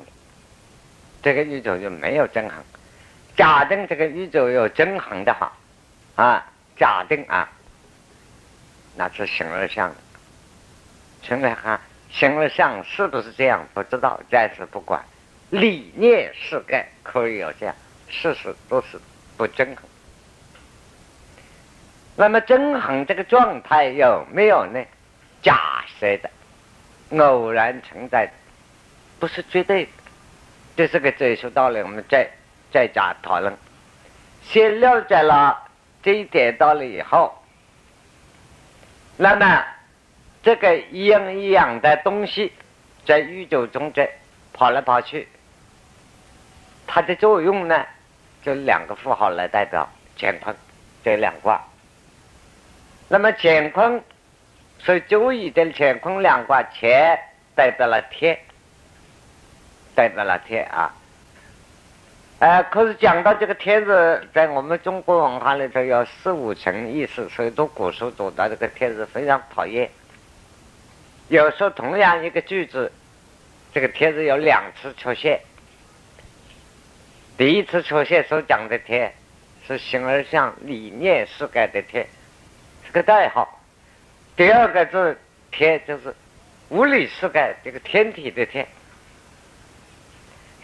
[1.23, 2.63] 这个宇宙就没有均衡。
[3.35, 5.51] 假定这个宇宙有均衡的话，
[6.17, 7.49] 啊，假定啊，
[8.97, 9.97] 那是形而上的。
[11.23, 11.81] 形而上，
[12.11, 13.67] 形而上是不是这样？
[13.73, 15.03] 不知道，暂时不管。
[15.51, 17.75] 理念是该可以有这样，
[18.09, 18.99] 事实都是
[19.37, 19.77] 不均衡。
[22.17, 24.83] 那么均衡这个状态有没有呢？
[25.43, 26.31] 假设的，
[27.19, 28.33] 偶然存在的，
[29.19, 29.91] 不是绝对的。
[30.77, 32.31] 这是个哲学道理，我们再
[32.73, 33.55] 再加讨论。
[34.43, 35.69] 先了解了
[36.03, 37.43] 这一点道理以后，
[39.17, 39.65] 那么
[40.43, 42.53] 这个一样一样的东西
[43.07, 44.09] 在宇宙中这
[44.53, 45.29] 跑来跑去。
[46.87, 47.87] 它的作用呢，
[48.43, 50.55] 就两个符号来代表乾坤
[51.05, 51.63] 这两卦。
[53.09, 54.03] 那么乾坤，
[54.79, 57.19] 所以周易的乾坤两卦，乾
[57.55, 58.39] 代表了天，
[59.95, 60.93] 代表了天啊。
[62.41, 69.89] 呃，可是讲到这个天字，在我们中国文化里头有四五层意思，所以读古书读到这个天字非常讨厌。
[71.33, 72.93] 有时候同样一个句子，
[73.73, 75.41] 这个天字有两次出现。
[77.39, 79.11] 第一次出现所讲的天，
[79.67, 82.07] 是形而上理念世界的天，
[82.85, 83.63] 是个代号。
[84.37, 85.19] 第二个字
[85.51, 86.15] 天就是
[86.69, 88.69] 物理世界这个天体的天。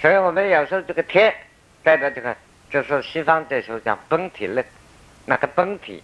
[0.03, 1.35] 所以我们有时候这个天
[1.83, 2.37] 代表这个，
[2.69, 4.63] 就是西方哲学讲本体论，
[5.25, 6.03] 那个本体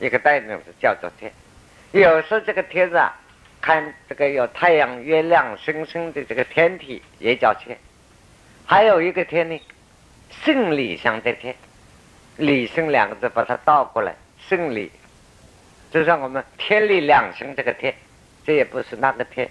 [0.00, 1.32] 一个代名词叫做天。
[1.92, 3.16] 有时候这个天字啊，
[3.60, 7.76] 看这个有太阳、月亮、星星的这个天体也叫天。
[8.64, 9.60] 还有一个天呢，
[10.30, 11.54] 胜利上的天，
[12.36, 14.90] 理性两个字把它倒过来，胜利，
[15.90, 17.94] 就像我们天理两生这个天，
[18.44, 19.48] 这也不是那个天，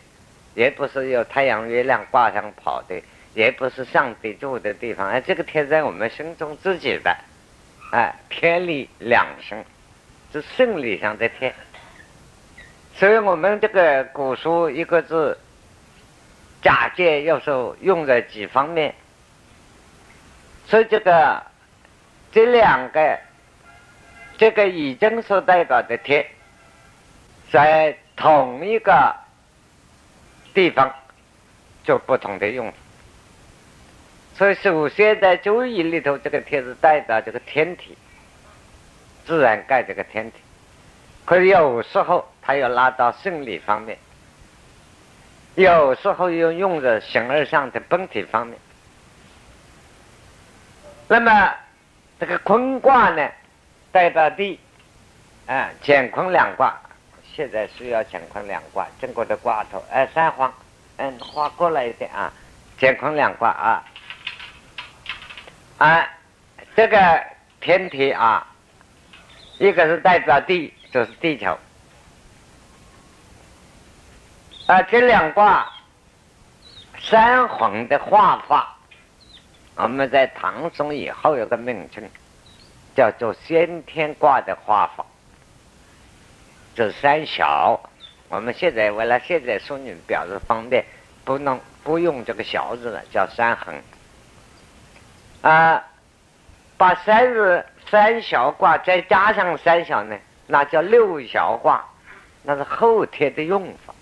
[0.53, 3.01] 也不是有太阳月亮挂上跑的，
[3.33, 7.17] 也不是上帝住的地方，哎，这个天在我们心中自己的，
[7.91, 9.63] 哎，天理两生，
[10.31, 11.53] 是胜利上的天，
[12.97, 15.37] 所以我们这个古书一个字，
[16.63, 18.95] 假借要说用在几方面。
[20.65, 21.43] 所以这个
[22.31, 23.19] 这两个，
[24.35, 26.25] 这个已经所代表的天，
[27.51, 29.15] 在同一个
[30.55, 30.91] 地方
[31.83, 32.73] 就不同的用。
[34.33, 37.95] 所以首先在周易里头，这个天是代表这个天体，
[39.23, 40.39] 自然界这个天体。
[41.27, 43.97] 可是有时候它又拉到生理方面，
[45.55, 48.57] 有时候又用在形而上的本体方面。
[51.09, 51.53] 那么，
[52.17, 53.29] 这个坤卦呢，
[53.91, 54.57] 代表地，
[55.47, 56.79] 啊，乾坤两卦，
[57.35, 60.53] 现在需要乾坤两卦，中国的卦头，哎，三黄，
[60.95, 62.31] 嗯，画过来一点啊，
[62.79, 63.83] 乾坤两卦啊，
[65.77, 66.07] 啊，
[66.73, 67.21] 这个
[67.59, 68.47] 天体啊，
[69.57, 71.57] 一个是代表地，就是地球，
[74.67, 75.71] 啊，这两卦
[76.99, 78.75] 三横的画法。
[79.75, 82.03] 我们在唐宋以后有个名称，
[82.95, 85.05] 叫做先天卦的画法，
[86.73, 87.79] 这三小。
[88.29, 90.83] 我们现在为了现在说你表示方便，
[91.23, 93.75] 不能不用这个小字了，叫三横。
[95.43, 95.83] 啊，
[96.75, 100.17] 把三日三小卦再加上三小呢，
[100.47, 101.85] 那叫六小卦，
[102.43, 103.93] 那是后天的用法。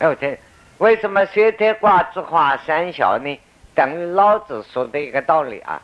[0.00, 0.38] 后天
[0.78, 3.40] 为什么先天卦只画三小呢？
[3.74, 5.82] 等于老子说的一个道理啊：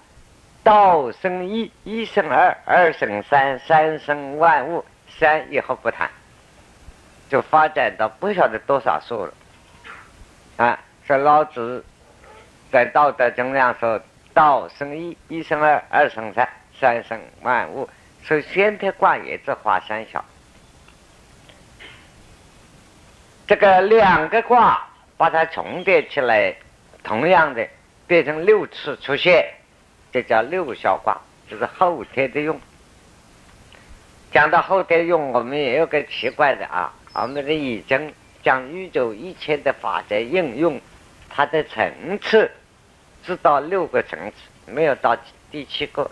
[0.63, 4.85] 道生一，一生二，二生三，三生万物。
[5.17, 6.11] 三以后不谈，
[7.29, 9.35] 就发展到不晓得多少数了。
[10.57, 11.85] 啊，说老子
[12.73, 14.01] 在《道德经》上说
[14.35, 16.49] ：“道生一，一生二，二生三，
[16.81, 17.89] 三生万物。”
[18.25, 20.25] 所以先天卦也只画三小。
[23.47, 26.57] 这个两个卦把它重叠起来，
[27.03, 27.69] 同样的
[28.07, 29.47] 变成六次出现，
[30.11, 32.59] 这叫六小卦，就是后天的用。
[34.33, 40.81] 讲到后天用，我们也有个奇怪的啊，我们的已经将宇宙一切的法则应用，
[41.29, 42.51] 它的层次
[43.23, 45.15] 知道六个层次，没有到
[45.51, 46.11] 第七个。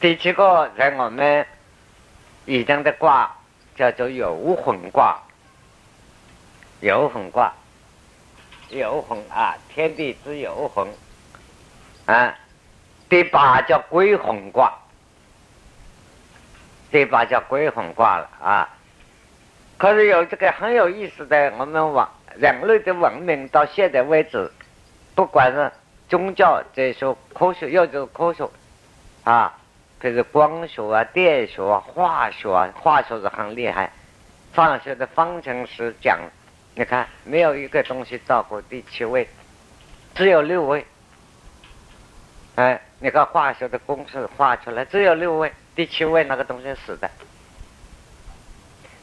[0.00, 1.46] 第七个在我们
[2.44, 3.34] 已经的卦。
[3.78, 5.22] 叫做游魂卦，
[6.80, 7.52] 游魂卦，
[8.70, 10.88] 游魂啊，天地之游魂
[12.06, 12.34] 啊。
[13.08, 14.76] 第八叫归魂卦，
[16.90, 18.68] 第八叫归魂卦了啊。
[19.76, 24.50] 可是有这个很有意思的，我们往人类的文明到现在为止，
[25.14, 25.70] 不管是
[26.08, 28.50] 宗教，再说科学，要做科学
[29.22, 29.56] 啊。
[30.00, 33.90] 比如光学啊、电学啊、化学啊，化学是很厉害。
[34.54, 36.18] 化学的方程式讲，
[36.74, 39.28] 你看没有一个东西到过第七位，
[40.14, 40.86] 只有六位。
[42.54, 47.10] 哎，你看化学的公式画出来，只有六位，第七位那个东西死的。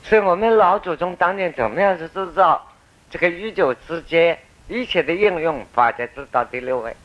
[0.03, 2.65] 所以我们老祖宗当年怎么样是制造
[3.10, 6.95] 这个宇宙之间一切的应用，发现知道第六位，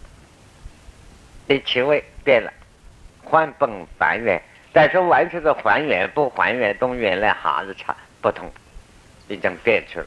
[1.46, 2.52] 第七位变了。
[3.24, 8.50] 还本还原，但是完全的还原不还原，跟原来还是差不同，
[9.28, 10.06] 已经变去了，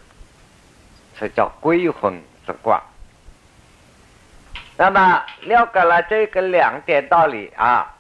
[1.16, 2.82] 所以叫归魂之卦。
[4.76, 7.96] 那么了解了这个两点道理啊，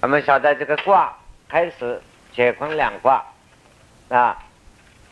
[0.00, 1.16] 我们晓得这个卦
[1.48, 2.00] 开始
[2.34, 3.24] 乾坤两卦
[4.10, 4.36] 啊，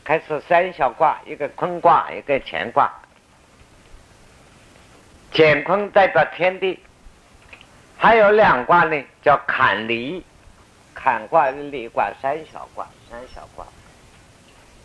[0.04, 2.92] 开始三小卦，一个坤卦，一个乾卦。
[5.32, 6.78] 乾坤代表天地。
[8.02, 10.24] 还有两卦呢，叫坎离，
[10.94, 13.66] 坎卦、离卦、三小卦、三小卦，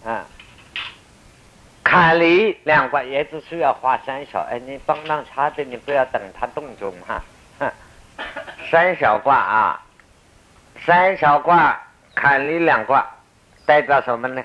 [0.03, 0.25] 啊，
[1.81, 4.45] 坎离两卦也只需要画三小。
[4.51, 7.23] 哎，你帮忙查的，你不要等他动作嘛。
[8.69, 9.81] 三小卦啊，
[10.85, 11.81] 三小卦
[12.13, 13.09] 坎离两卦
[13.65, 14.43] 代表什么呢？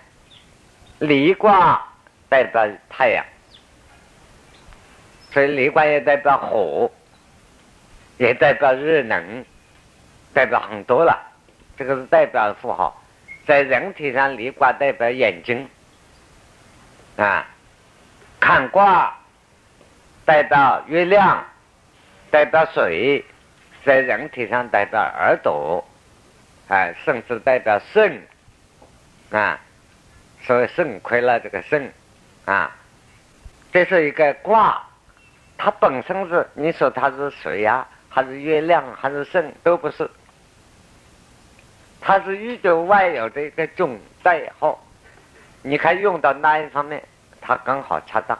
[1.00, 1.85] 离卦
[2.28, 3.24] 代表太阳，
[5.33, 6.88] 所以离卦也代表火。
[8.20, 9.42] 也代表热能，
[10.35, 11.18] 代表很多了。
[11.78, 13.02] 这个是代表符号，
[13.46, 15.66] 在人体上离卦代表眼睛，
[17.16, 17.46] 啊，
[18.38, 19.16] 坎卦
[20.26, 21.42] 代表月亮，
[22.30, 23.24] 代表水，
[23.87, 25.83] 在人体上代表耳朵，
[26.68, 28.20] 啊，甚至代表肾，
[29.30, 29.59] 啊，
[30.42, 31.90] 所以肾亏了这个肾，
[32.44, 32.76] 啊，
[33.72, 34.83] 这是一个卦，
[35.56, 37.88] 它本身是你说它是水呀？
[38.11, 40.11] 还是月亮，还是肾，都不是。
[42.01, 44.85] 它是宇宙外有的一个总代号。
[45.62, 47.03] 你看用到哪一方面，
[47.40, 48.37] 它刚好恰当，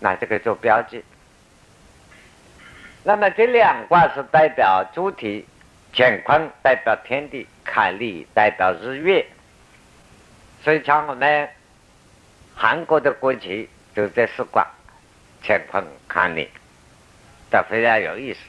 [0.00, 1.04] 那这个做标记。
[3.04, 5.46] 那么这两卦是代表主体，
[5.92, 9.26] 乾坤代表天地，坎离代表日月。
[10.62, 11.48] 所以像我们
[12.54, 14.66] 韩国的国旗就这四卦，
[15.42, 16.48] 乾坤、坎离，
[17.50, 18.40] 都非常有意思。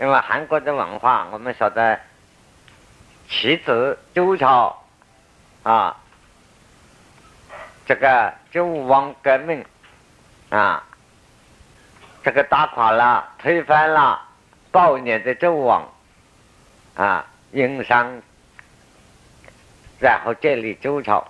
[0.00, 1.98] 因为韩国的文化，我们晓得，
[3.28, 4.82] 旗子周朝
[5.62, 5.96] 啊，
[7.86, 9.64] 这个周武王革命
[10.50, 10.82] 啊，
[12.24, 14.20] 这个打垮了、推翻了
[14.72, 15.88] 暴虐的周王
[16.96, 18.20] 啊，殷商，
[20.00, 21.26] 然后建立周朝。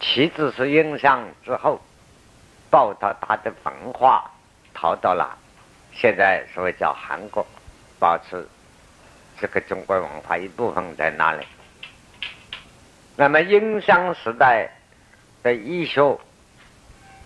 [0.00, 1.80] 旗子是殷商之后，
[2.70, 4.30] 报到他的文化，
[4.74, 5.38] 逃到了
[5.92, 7.46] 现在所谓叫韩国。
[7.98, 8.46] 保持
[9.40, 11.46] 这个中国文化一部分在哪里？
[13.16, 14.70] 那么殷商时代
[15.42, 16.16] 的医学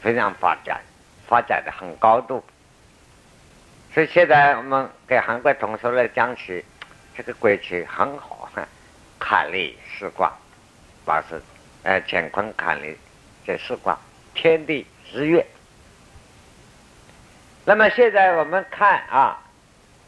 [0.00, 0.80] 非常发展，
[1.28, 2.42] 发展的很高度。
[3.92, 6.64] 所以现在我们给韩国同学来讲起
[7.14, 8.48] 这个国旗很好，
[9.18, 10.32] 坎离四卦，
[11.04, 11.42] 八字，
[11.82, 12.96] 呃，乾坤坎离
[13.46, 13.98] 这四卦，
[14.32, 15.46] 天地日月。
[17.66, 19.41] 那么现在我们看啊，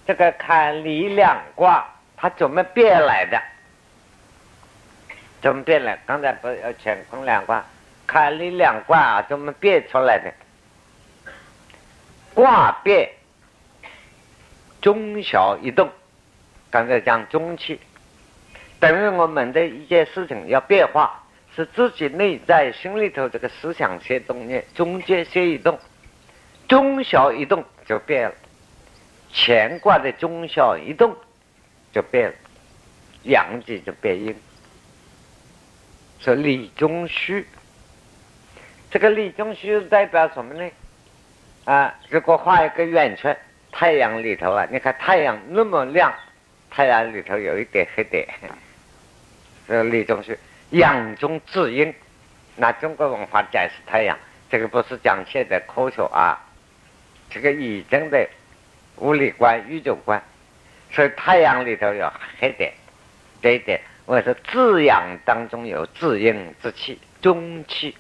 [0.07, 1.87] 这个坎离两卦
[2.17, 3.41] 它怎么变来的？
[5.41, 5.99] 怎么变来？
[6.07, 7.65] 刚才不是要乾坤两卦，
[8.07, 10.33] 坎离两卦啊，怎么变出来的？
[12.35, 13.11] 卦变。
[14.81, 15.91] 中小一动，
[16.71, 17.81] 刚才讲中气，
[18.79, 21.23] 等于我们的一件事情要变化，
[21.57, 25.79] 是自己内在心里头这个思想先动念，中间先一动，
[26.69, 28.35] 中小一动就变了。
[29.35, 31.15] 乾卦的中小一动
[31.93, 32.35] 就变了，
[33.25, 34.35] 阳气就变阴，
[36.21, 37.47] 说理中虚。
[38.91, 40.71] 这个理中虚代表什么呢？
[41.65, 43.37] 啊，如果画一个圆圈。
[43.77, 46.15] 太阳里头啊，你看太阳那么亮，
[46.71, 48.25] 太阳里头有一点黑点，
[49.67, 50.39] 这里中是
[50.71, 51.93] 阳中自阴。
[52.55, 54.17] 那中国文化解释太阳，
[54.49, 56.41] 这个不是讲现代科学啊，
[57.29, 58.25] 这个已经的
[58.99, 60.23] 物理观、宇宙观。
[60.91, 62.73] 所以太阳里头有黑点，
[63.43, 67.97] 这一点我说自阳当中有自阴之气，中气。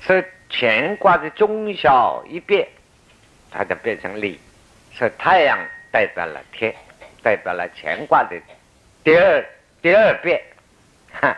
[0.00, 2.66] 所以乾卦的中小一变。
[3.54, 4.40] 它就变成理，
[4.94, 5.58] 所以太阳
[5.90, 6.74] 代表了天，
[7.22, 8.40] 代表了乾卦的
[9.04, 9.44] 第二
[9.82, 10.42] 第二变。
[11.12, 11.36] 哈，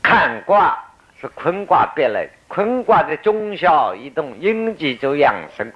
[0.00, 0.80] 坎卦
[1.20, 5.72] 是坤卦变了，坤卦的中小一动，阴极就养生，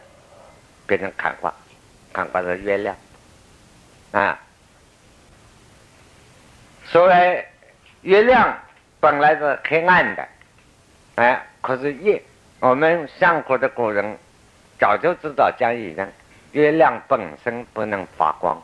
[0.86, 1.52] 变成坎卦。
[2.12, 2.96] 坎卦是月亮
[4.12, 4.38] 啊。
[6.86, 7.46] 所谓
[8.02, 8.58] 月亮
[9.00, 10.28] 本来是黑暗的，
[11.16, 12.22] 哎，可是夜，
[12.60, 14.16] 我们上古的古人。
[14.76, 16.06] 早就知道讲一样，
[16.50, 18.60] 月亮本身不能发光，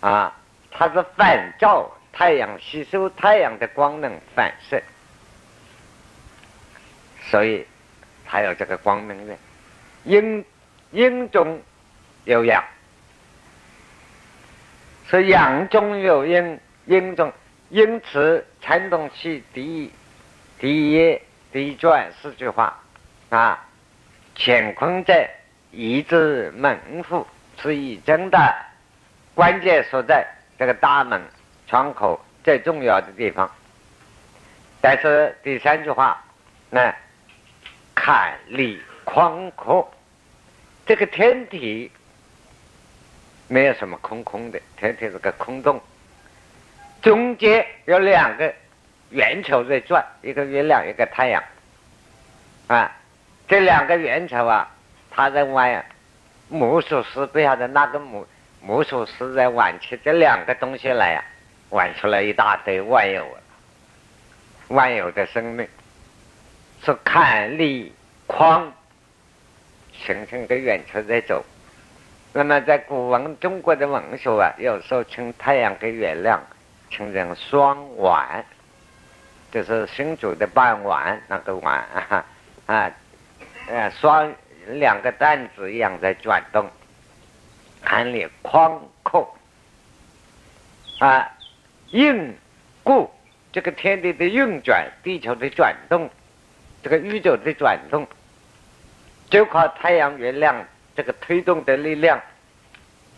[0.00, 0.32] 啊，
[0.70, 4.80] 它是反照太阳，吸收太阳的光能反射，
[7.28, 7.66] 所以
[8.24, 9.36] 它有这个光明的。
[10.04, 10.42] 阴
[10.94, 11.60] 阴中
[12.22, 12.62] 有阳，
[15.10, 17.32] 是阳中有阴，阴中
[17.68, 19.90] 因此传动器第一
[20.60, 21.20] 第一
[21.50, 22.80] 第一传四句话
[23.30, 23.66] 啊。
[24.36, 25.28] 乾坤在
[25.72, 26.78] 一字门
[27.08, 27.26] 户
[27.60, 28.38] 是一真的
[29.34, 30.24] 关键所在，
[30.56, 31.20] 这个大门
[31.66, 33.50] 窗口最重要的地方。
[34.80, 36.22] 但是第三句话，
[36.70, 36.94] 那
[37.96, 39.92] 坎离宽阔，
[40.86, 41.90] 这个天体
[43.48, 45.80] 没有什么空空的，天体是个空洞，
[47.00, 48.52] 中间有两个
[49.10, 51.42] 圆球在转，一个月亮，一个太阳，
[52.66, 52.90] 啊。
[53.46, 54.66] 这两个圆球啊，
[55.10, 55.84] 他在玩
[56.48, 58.26] 魔术师，不晓得那个魔
[58.62, 61.22] 魔术师在玩起这两个东西来呀，
[61.68, 63.38] 玩出来一大堆万有，
[64.68, 65.68] 万有的生命，
[66.82, 67.92] 是看力
[68.26, 68.72] 框
[70.04, 71.44] 形成个圆球在走。
[72.32, 76.42] 那么在古文中国的文学啊，有时候称太阳跟月亮
[76.90, 78.44] 称成双丸，
[79.52, 81.84] 就是新竹的傍晚那个晚
[82.66, 82.92] 啊。
[83.66, 84.30] 呃，双
[84.66, 86.68] 两个担子一样在转动，
[87.82, 89.34] 含里宽阔
[90.98, 91.30] 啊，
[91.92, 92.36] 运
[92.82, 93.10] 固
[93.52, 96.10] 这个天地的运转，地球的转动，
[96.82, 98.06] 这个宇宙的转动，
[99.34, 100.64] 就靠太阳、月亮
[100.94, 102.22] 这个推动的力量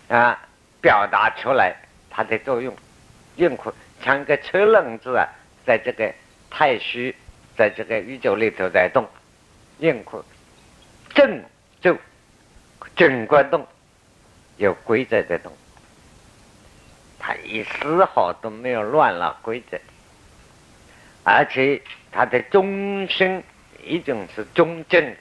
[0.09, 0.49] 啊，
[0.81, 1.77] 表达出来
[2.09, 2.75] 它的作用。
[3.37, 3.71] 运库
[4.03, 5.29] 像个车轮子啊，
[5.67, 6.11] 在这个
[6.49, 7.14] 太虚，
[7.55, 9.07] 在这个宇宙里头在动，
[9.79, 10.25] 运库。
[11.14, 11.45] 正
[11.83, 11.95] 就
[12.95, 13.67] 整个动
[14.57, 15.53] 有规则的动，
[17.19, 19.79] 它一丝毫都没有乱了规则，
[21.25, 23.45] 而且它的中心
[23.85, 25.14] 一定是中正，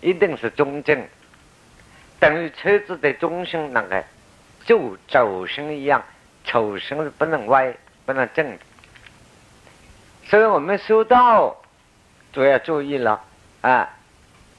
[0.00, 1.06] 一定是中正，
[2.18, 4.04] 等于车子的中心那个
[4.64, 6.02] 就轴心一样，
[6.44, 7.74] 轴心是不能歪，
[8.06, 8.58] 不能正。
[10.24, 11.60] 所以我们修道
[12.32, 13.22] 都要注意了
[13.60, 13.96] 啊。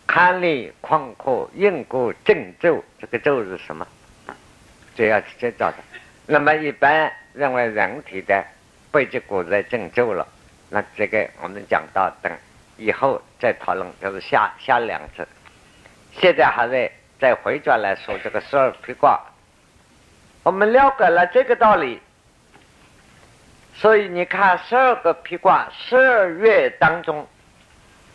[0.08, 3.88] 坎离宽阔，硬固正皱，这个皱是什么？
[4.94, 5.78] 主要是这找的。
[6.26, 8.44] 那么一般认为人体的
[8.92, 10.28] 背脊骨在正皱了，
[10.70, 12.30] 那这个我们讲到等
[12.82, 15.28] 以后再讨论，就是下下两次。
[16.14, 19.20] 现在还在再回转来说这个十二批卦。
[20.44, 22.02] 我们了解了这个道理，
[23.76, 27.28] 所以你看十二个批卦，十二月当中。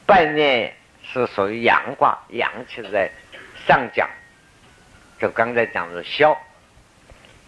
[0.04, 3.10] 半年是属于阳卦，阳气在
[3.66, 4.08] 上讲，
[5.18, 6.36] 就刚才讲的消。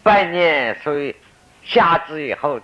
[0.03, 1.15] 半年属于
[1.63, 2.61] 夏至以后，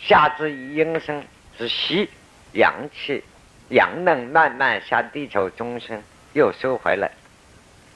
[0.00, 1.24] 夏至阴生
[1.56, 2.10] 是西，
[2.54, 3.22] 阳气
[3.68, 6.00] 阳能慢慢向地球中心
[6.32, 7.10] 又收回来，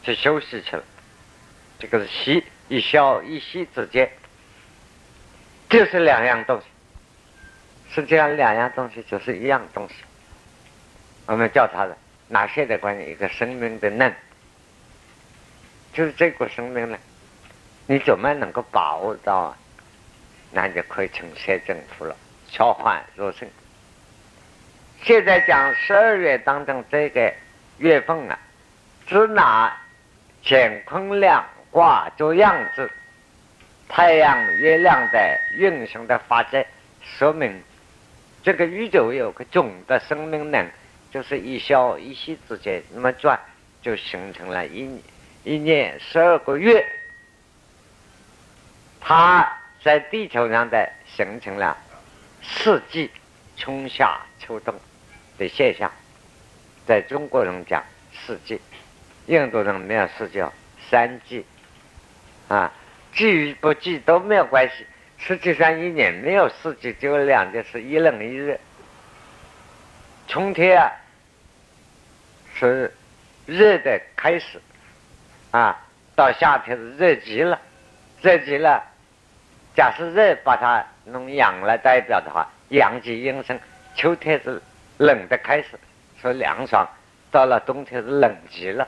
[0.03, 0.85] 去休息去了。
[1.79, 4.11] 这个是西一消一息之间，
[5.69, 6.67] 就是两样东西。
[7.93, 9.95] 实际上，两样东西就是一样东西。
[11.27, 11.97] 我们叫它的
[12.29, 13.13] 哪些的关于？
[13.13, 14.13] 一个生命的能，
[15.93, 16.99] 就是这个生命呢，
[17.87, 19.57] 你怎么能够把握到啊？
[20.53, 22.17] 那就可以成现政府了，
[22.49, 23.49] 消化入生。
[25.03, 27.33] 现在讲十二月当中这个
[27.79, 28.39] 月份啊，
[29.07, 29.75] 只拿
[30.45, 32.91] 乾坤两卦做样子，
[33.89, 36.65] 太阳、月亮的运行的法则，
[37.03, 37.63] 说明。
[38.43, 40.67] 这个宇宙有个总的生命能，
[41.11, 43.39] 就是一消一息之间那么转，
[43.83, 45.03] 就形成了一
[45.45, 46.87] 一年十二个月。
[49.01, 49.51] 它
[49.83, 51.77] 在地球上的形成了
[52.43, 53.11] 四季，
[53.57, 54.75] 春夏秋冬
[55.41, 55.91] 的现象。
[56.87, 57.83] 在中国人讲
[58.13, 58.61] 四季，
[59.27, 60.43] 印度人没有四季，
[60.91, 61.45] 三季，
[62.49, 62.71] 啊，
[63.15, 64.87] 季与不季都没有关系。
[65.17, 68.59] 实际上，一年没有四季，只有两件事：一冷一热。
[70.29, 70.93] 春天啊，
[72.55, 72.93] 是
[73.47, 74.61] 热的开始，
[75.51, 75.79] 啊，
[76.15, 77.61] 到夏天是热极了，
[78.21, 78.83] 热极了。
[79.77, 83.59] 假设热把它弄阳来代表的话，阳极阴生。
[83.95, 84.61] 秋天是
[85.01, 85.71] 冷的开始，
[86.23, 86.87] 说凉爽；
[87.33, 88.87] 到了冬天是冷极了，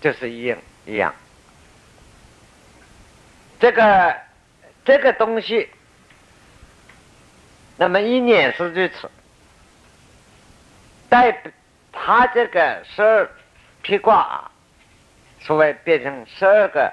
[0.00, 0.56] 就是一样
[0.86, 1.12] 一样。
[3.58, 4.16] 这个。
[4.84, 5.68] 这个东西，
[7.76, 9.10] 那么一年是如此，
[11.10, 11.42] 代
[11.92, 13.30] 它这个十二
[13.82, 14.50] 披卦，
[15.42, 16.90] 所谓变成十二个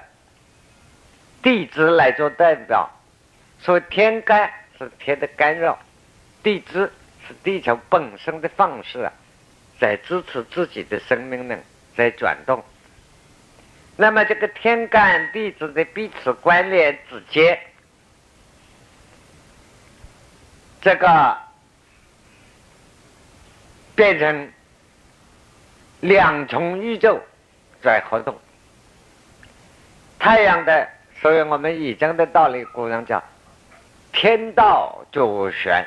[1.42, 2.86] 地支来做代表，
[3.60, 5.78] 所谓天干是天的干扰，
[6.42, 6.92] 地支
[7.26, 9.12] 是地球本身的方式啊，
[9.80, 11.56] 在支持自己的生命呢
[11.96, 12.62] 在转动。
[13.96, 17.58] 那么这个天干地支的彼此关联之间。
[20.82, 21.36] 这个
[23.96, 24.52] 变成
[26.00, 27.20] 两重宇宙
[27.82, 28.38] 在活动，
[30.18, 30.88] 太阳的，
[31.20, 33.20] 所以我们易经的道理，古人叫
[34.12, 35.84] 天道左旋，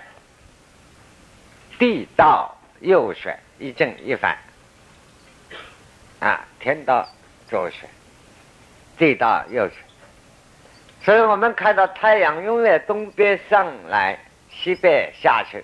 [1.80, 4.38] 地道右旋，一正一反
[6.20, 7.08] 啊，天道
[7.48, 7.90] 左旋，
[8.98, 9.78] 地道右旋，
[11.02, 14.20] 所以我们看到太阳永远东边上来。
[14.52, 15.64] 西边下去，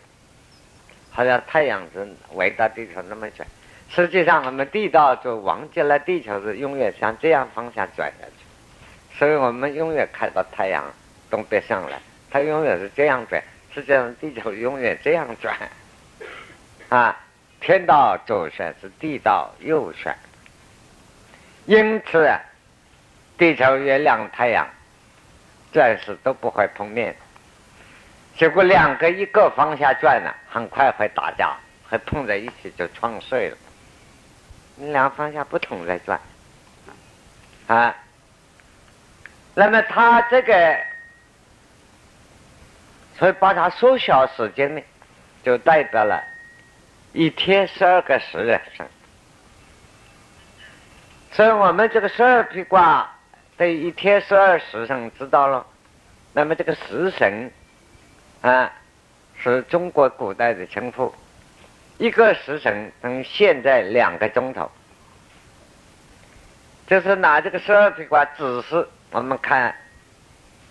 [1.11, 3.45] 好像太阳是围着地球那么转。
[3.89, 10.85] 实际上，我们地道就忘记了地球是永远向这样方向转下去，所以我们永远看到太阳
[11.29, 11.99] 东边上来，
[12.29, 13.43] 它永远是这样转。
[13.73, 15.57] 实际上，地球永远这样转。
[16.95, 17.13] 啊，
[17.59, 20.15] 天道左旋是地道右旋，
[21.65, 22.31] 因此，
[23.37, 24.65] 地球、月亮、太阳
[25.73, 27.13] 暂时都不会碰面。
[28.37, 31.57] 结果两个一个方向转呢，很快会打架，
[31.89, 33.57] 会碰在一起就撞碎了。
[34.77, 36.17] 你两个方向不同在转，
[37.67, 37.93] 啊，
[39.53, 40.79] 那么它这个，
[43.19, 44.81] 所以把它缩小时间呢，
[45.43, 46.23] 就代表了
[47.15, 48.85] 一天十二个时辰。
[51.31, 53.09] 所以我们这个十二批卦
[53.57, 55.65] 对一天十二时辰知道了，
[56.33, 57.49] 那么这个时辰。
[58.41, 58.71] 啊，
[59.41, 61.11] 是中国古代的称呼。
[61.97, 64.69] 一个时辰等现在两个钟头，
[66.85, 69.73] 就是拿这个十二批卦指示我们看，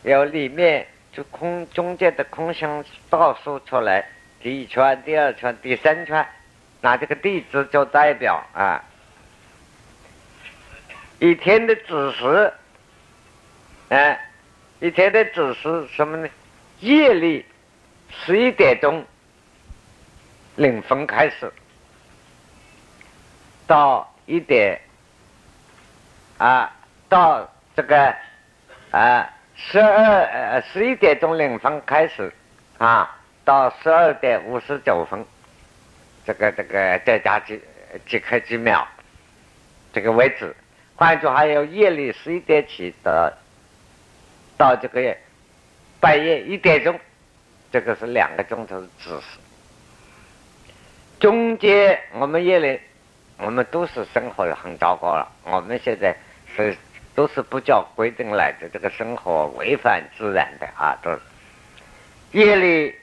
[0.03, 4.07] 有里面就空中间的空心倒数出来，
[4.45, 6.26] 第一圈、第二圈、第三圈，
[6.82, 8.84] 拿这个地支做代表啊。
[11.18, 12.53] 一天的子时，
[13.88, 14.20] 哎，
[14.80, 16.28] 一天的子时什么呢？
[16.80, 17.47] 夜里。
[18.16, 19.05] 十一点钟
[20.57, 21.53] 零分开始，
[23.66, 24.80] 到一点
[26.38, 26.70] 啊，
[27.09, 28.14] 到这个
[28.92, 32.32] 啊十二呃十一点钟零分开始
[32.78, 35.24] 啊，到十二点五十九分，
[36.24, 37.61] 这个这个再加几
[38.07, 38.86] 几刻几秒，
[39.92, 40.55] 这个位置。
[40.97, 43.36] 换句话有夜里十一点起的，
[44.57, 45.16] 到这个
[46.01, 46.99] 半夜一点钟。
[47.72, 49.38] 这个是两个钟头的姿势。
[51.18, 52.80] 中间我们夜里，
[53.36, 55.28] 我们都是生活的很糟糕了。
[55.42, 56.16] 我们现在
[56.55, 56.76] 是
[57.16, 61.11] 都是不叫规定来的，这个生活违反自然的啊，都
[62.30, 62.95] 夜里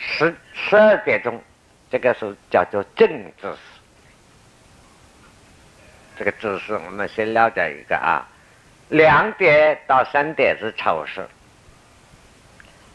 [0.00, 1.42] 十十二点钟，
[1.90, 3.08] 这个是叫做正
[3.40, 3.58] 子时。
[6.16, 8.26] 这个姿势我们先了解一个啊，
[8.88, 11.26] 两点到三点是丑时，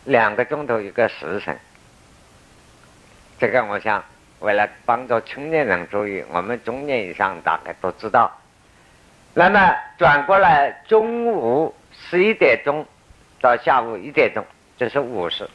[0.06, 1.58] 两个钟头一个时辰。
[3.40, 4.04] 这个我想
[4.40, 8.32] 为了帮助青年人注意，我们中年以上大概都知道。
[9.34, 12.86] 那么转过来，中午十一点钟
[13.42, 14.46] 到下午一点钟，
[14.78, 15.50] 这是午时，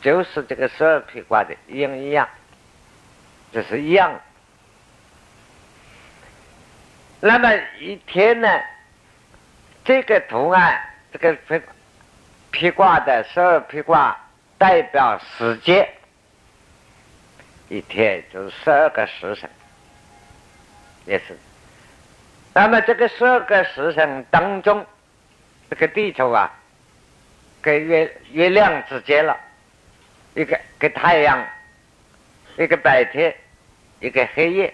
[0.00, 2.28] 就是这个十二批卦的一样一样，
[3.52, 4.18] 这是一样。
[7.20, 8.48] 那么一天呢，
[9.84, 10.80] 这个图案，
[11.12, 11.62] 这个批
[12.50, 14.16] 批卦的十二批卦
[14.56, 15.88] 代表时间。
[17.68, 19.48] 一天就是十二个时辰，
[21.04, 21.38] 也是。
[22.52, 24.84] 那么这个十二个时辰当中，
[25.68, 26.52] 这个地球啊，
[27.60, 29.38] 跟月月亮之间了，
[30.34, 31.46] 一个跟太阳，
[32.56, 33.34] 一个白天，
[34.00, 34.72] 一个黑夜。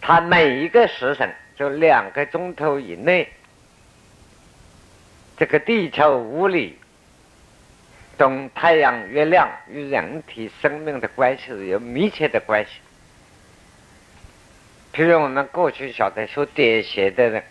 [0.00, 3.28] 它每一个时辰就两个钟头以内，
[5.36, 6.78] 这个地球物理。
[8.18, 12.72] 同太阳、月亮与人体生命的关系是有密切的关系。
[14.92, 17.42] 譬如我们过去晓得学点穴的人，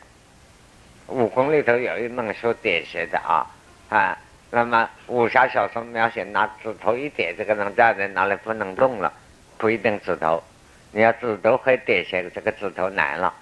[1.07, 3.49] 武功里头有一门学点穴的啊
[3.89, 4.15] 啊，
[4.51, 9.13] 那么武侠小说描写拿指头一点，这个人站在哪里不能动了，
[9.57, 10.43] 不一定指头，
[10.91, 13.33] 你要指头会点穴，这个指头难了，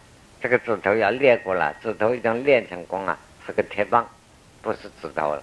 [0.42, 4.06] 这个指头要练过了，指头已经练成功了，是个铁棒，
[4.62, 5.42] 不是指头了。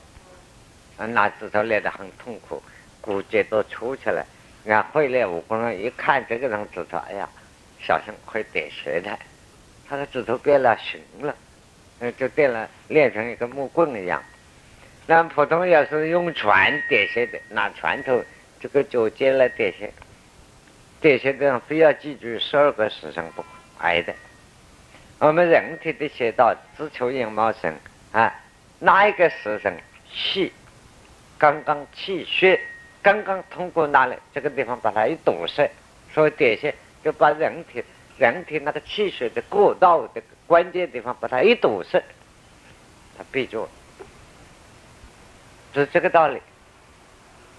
[1.09, 2.63] 拿指头练得很痛苦，
[3.01, 4.25] 骨节都粗起来。
[4.63, 7.29] 你看会练武功人一看这个人指头，哎呀，
[7.81, 9.19] 小心会点穴的。
[9.89, 11.35] 他的指头变了形了，
[12.01, 14.23] 嗯，就变了，练成一个木棍一样。
[15.07, 18.25] 那普通要是用船点穴的，拿船头
[18.61, 19.93] 这个脚尖来点穴，
[21.01, 23.45] 点穴的人非要记住十二个时辰不
[23.79, 24.15] 挨的。
[25.19, 27.75] 我们人体的穴道，只求阴毛神
[28.13, 28.35] 啊，
[28.79, 29.77] 哪一个时辰
[30.13, 30.53] 气？
[31.37, 32.59] 刚刚气血
[33.03, 35.69] 刚刚通过那里这个地方把它一堵塞，
[36.15, 37.85] 所以点穴就把人体
[38.17, 42.03] 人体那个气血的过道的关键地方把它一堵塞，
[43.19, 43.69] 它闭住，
[45.81, 46.41] 是这个道理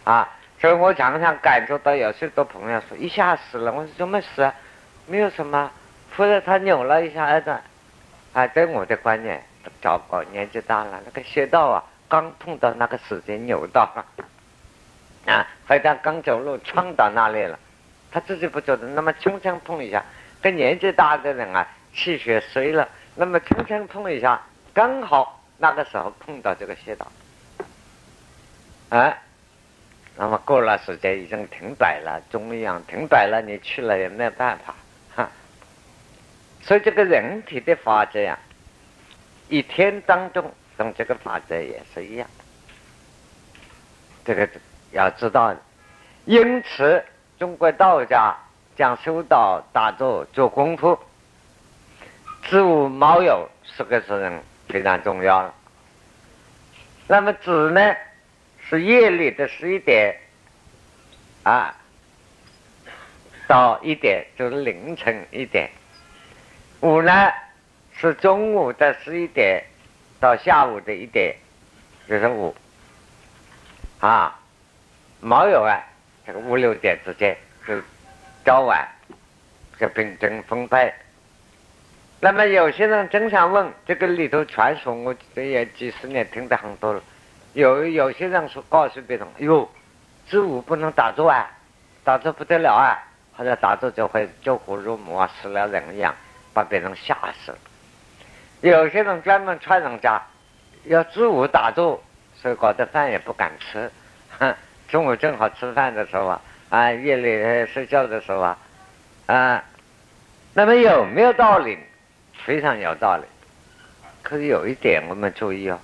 [0.03, 0.29] 啊。
[0.59, 4.53] 所以我常常感受到有许多朋友说一下死了，我说怎么死啊？
[5.05, 5.69] 没有什么，
[6.15, 7.55] 或者他扭了一下儿子，
[8.33, 9.43] 啊，对我的观念
[9.81, 11.83] 糟糕，年纪大了，那个穴道啊。
[12.07, 13.81] 刚碰到那个时间扭到，
[15.25, 17.57] 啊，或者刚走路撞到那里了，
[18.11, 20.05] 他自己不觉得，那么轻轻碰一下，
[20.39, 24.39] 跟年纪大的人啊，气血衰了，那么轻轻碰一下，
[24.71, 27.07] 刚好那个时候碰到这个穴道，
[28.97, 29.17] 啊，
[30.15, 34.75] 那么过了时间已经停摆了，中央停摆了，你去了也没有办法，
[35.15, 35.29] 哈，
[36.61, 38.37] 所以这个人体的法则呀，
[39.49, 40.53] 一天当中。
[40.77, 42.27] 跟这个法则也是一样，
[44.25, 44.45] 这个
[44.91, 45.55] 要知道。
[46.25, 47.01] 因此，
[47.39, 48.35] 中国道家
[48.75, 50.99] 讲修道、打坐、做功夫，
[52.43, 55.49] 子午卯酉四个时辰非常重要。
[57.07, 57.95] 那么子呢，
[58.69, 60.15] 是夜里的十一点
[61.43, 61.75] 啊
[63.47, 65.67] 到一点，就是凌晨一点；
[66.81, 67.31] 午呢，
[67.95, 69.63] 是中午的十一点。
[70.17, 71.35] 到下午的一点，
[72.07, 72.55] 就是五
[73.99, 74.39] 啊，
[75.19, 75.77] 没有啊，
[76.25, 77.83] 这个五六点之间是
[78.43, 78.87] 早晚，
[79.77, 80.91] 这平均分配。
[82.21, 87.03] 那么有些人经常问，这个里头传说，我这也几十年听得很多了。
[87.55, 89.69] 有有些人说告诉别人，哟，
[90.27, 91.49] 子午不能打坐啊，
[92.03, 92.99] 打坐不得了啊，
[93.37, 96.13] 或者打坐就会救火入魔啊，死了人一样，
[96.53, 97.57] 把别人吓死了。
[98.59, 100.21] 有些人专门传人家，
[100.83, 102.03] 要中午打坐，
[102.35, 103.89] 所以搞得饭也不敢吃。
[104.37, 104.53] 哼
[104.89, 108.57] 中午正好吃饭的时候啊，啊，夜里睡觉的时候啊，
[109.27, 109.63] 啊，
[110.53, 111.79] 那么有没有道理？
[112.43, 113.23] 非常有道理。
[114.21, 115.79] 可是有一点我们注意哦，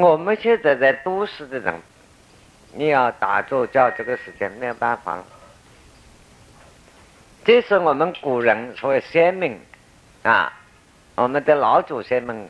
[0.00, 1.74] 我们现在在都市的人，
[2.72, 5.22] 你要打坐叫这个时间没有办法。
[7.44, 9.60] 这是我们古人所谓先民
[10.22, 10.52] 啊。
[11.16, 12.48] 我们的老祖先们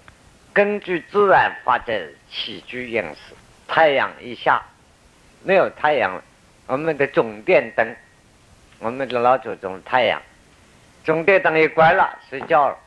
[0.53, 1.93] 根据自然法则
[2.31, 3.35] 起居饮食，
[3.67, 4.63] 太阳一下
[5.43, 6.23] 没有太阳了，
[6.69, 7.97] 我们的总电灯
[8.79, 10.23] 我们的老祖宗太阳，
[11.05, 12.79] 总电灯一关了，睡觉了，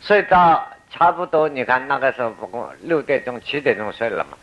[0.00, 4.36] 睡到差不多，你看那个时候不过六点钟、七点钟睡了嘛，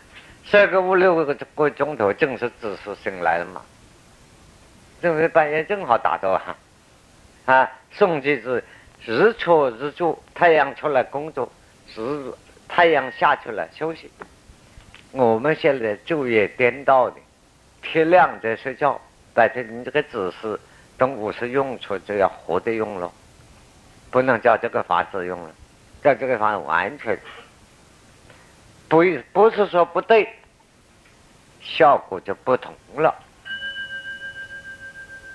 [0.43, 3.61] 睡个五六个个钟头，正是子时醒来了嘛，
[5.01, 6.55] 这不是半夜正好打到哈，
[7.45, 8.63] 啊，宋季子
[9.05, 11.51] 日出日出，太阳出来工作，
[11.93, 12.31] 日
[12.67, 14.09] 太阳下去了休息。
[15.11, 17.17] 我们现在昼夜颠倒的，
[17.81, 18.99] 天亮在睡觉，
[19.33, 20.59] 白天你这个子时，
[20.97, 23.11] 等午时用处就要活着用了，
[24.09, 25.51] 不能叫这个法子用了，
[26.07, 27.19] 在这个法完全
[28.87, 29.03] 不
[29.33, 30.25] 不是说不对，
[31.59, 33.13] 效果就不同了。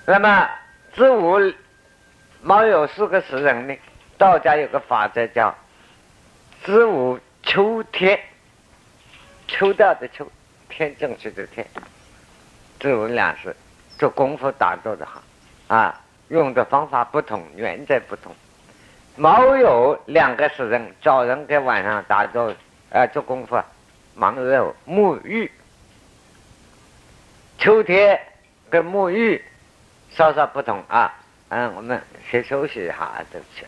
[0.07, 0.49] 那么
[0.95, 1.53] 子午
[2.41, 3.77] 卯酉四个时辰呢？
[4.17, 5.55] 道家有个法则叫
[6.63, 8.19] 子午秋天。
[9.47, 10.27] 抽掉的秋，
[10.69, 11.67] 天正气的天，
[12.79, 13.55] 这我们俩是
[13.99, 15.21] 做功夫打坐的哈，
[15.67, 18.35] 啊，用的方法不同，原则不同。
[19.15, 22.53] 没有两个时辰，早晨跟晚上打坐，
[22.89, 23.61] 呃，做功夫，
[24.15, 25.51] 忙着沐浴。
[27.59, 28.19] 秋天
[28.69, 29.43] 跟沐浴
[30.11, 31.13] 稍稍不同啊，
[31.49, 33.65] 嗯，我们先休息一下，对不起。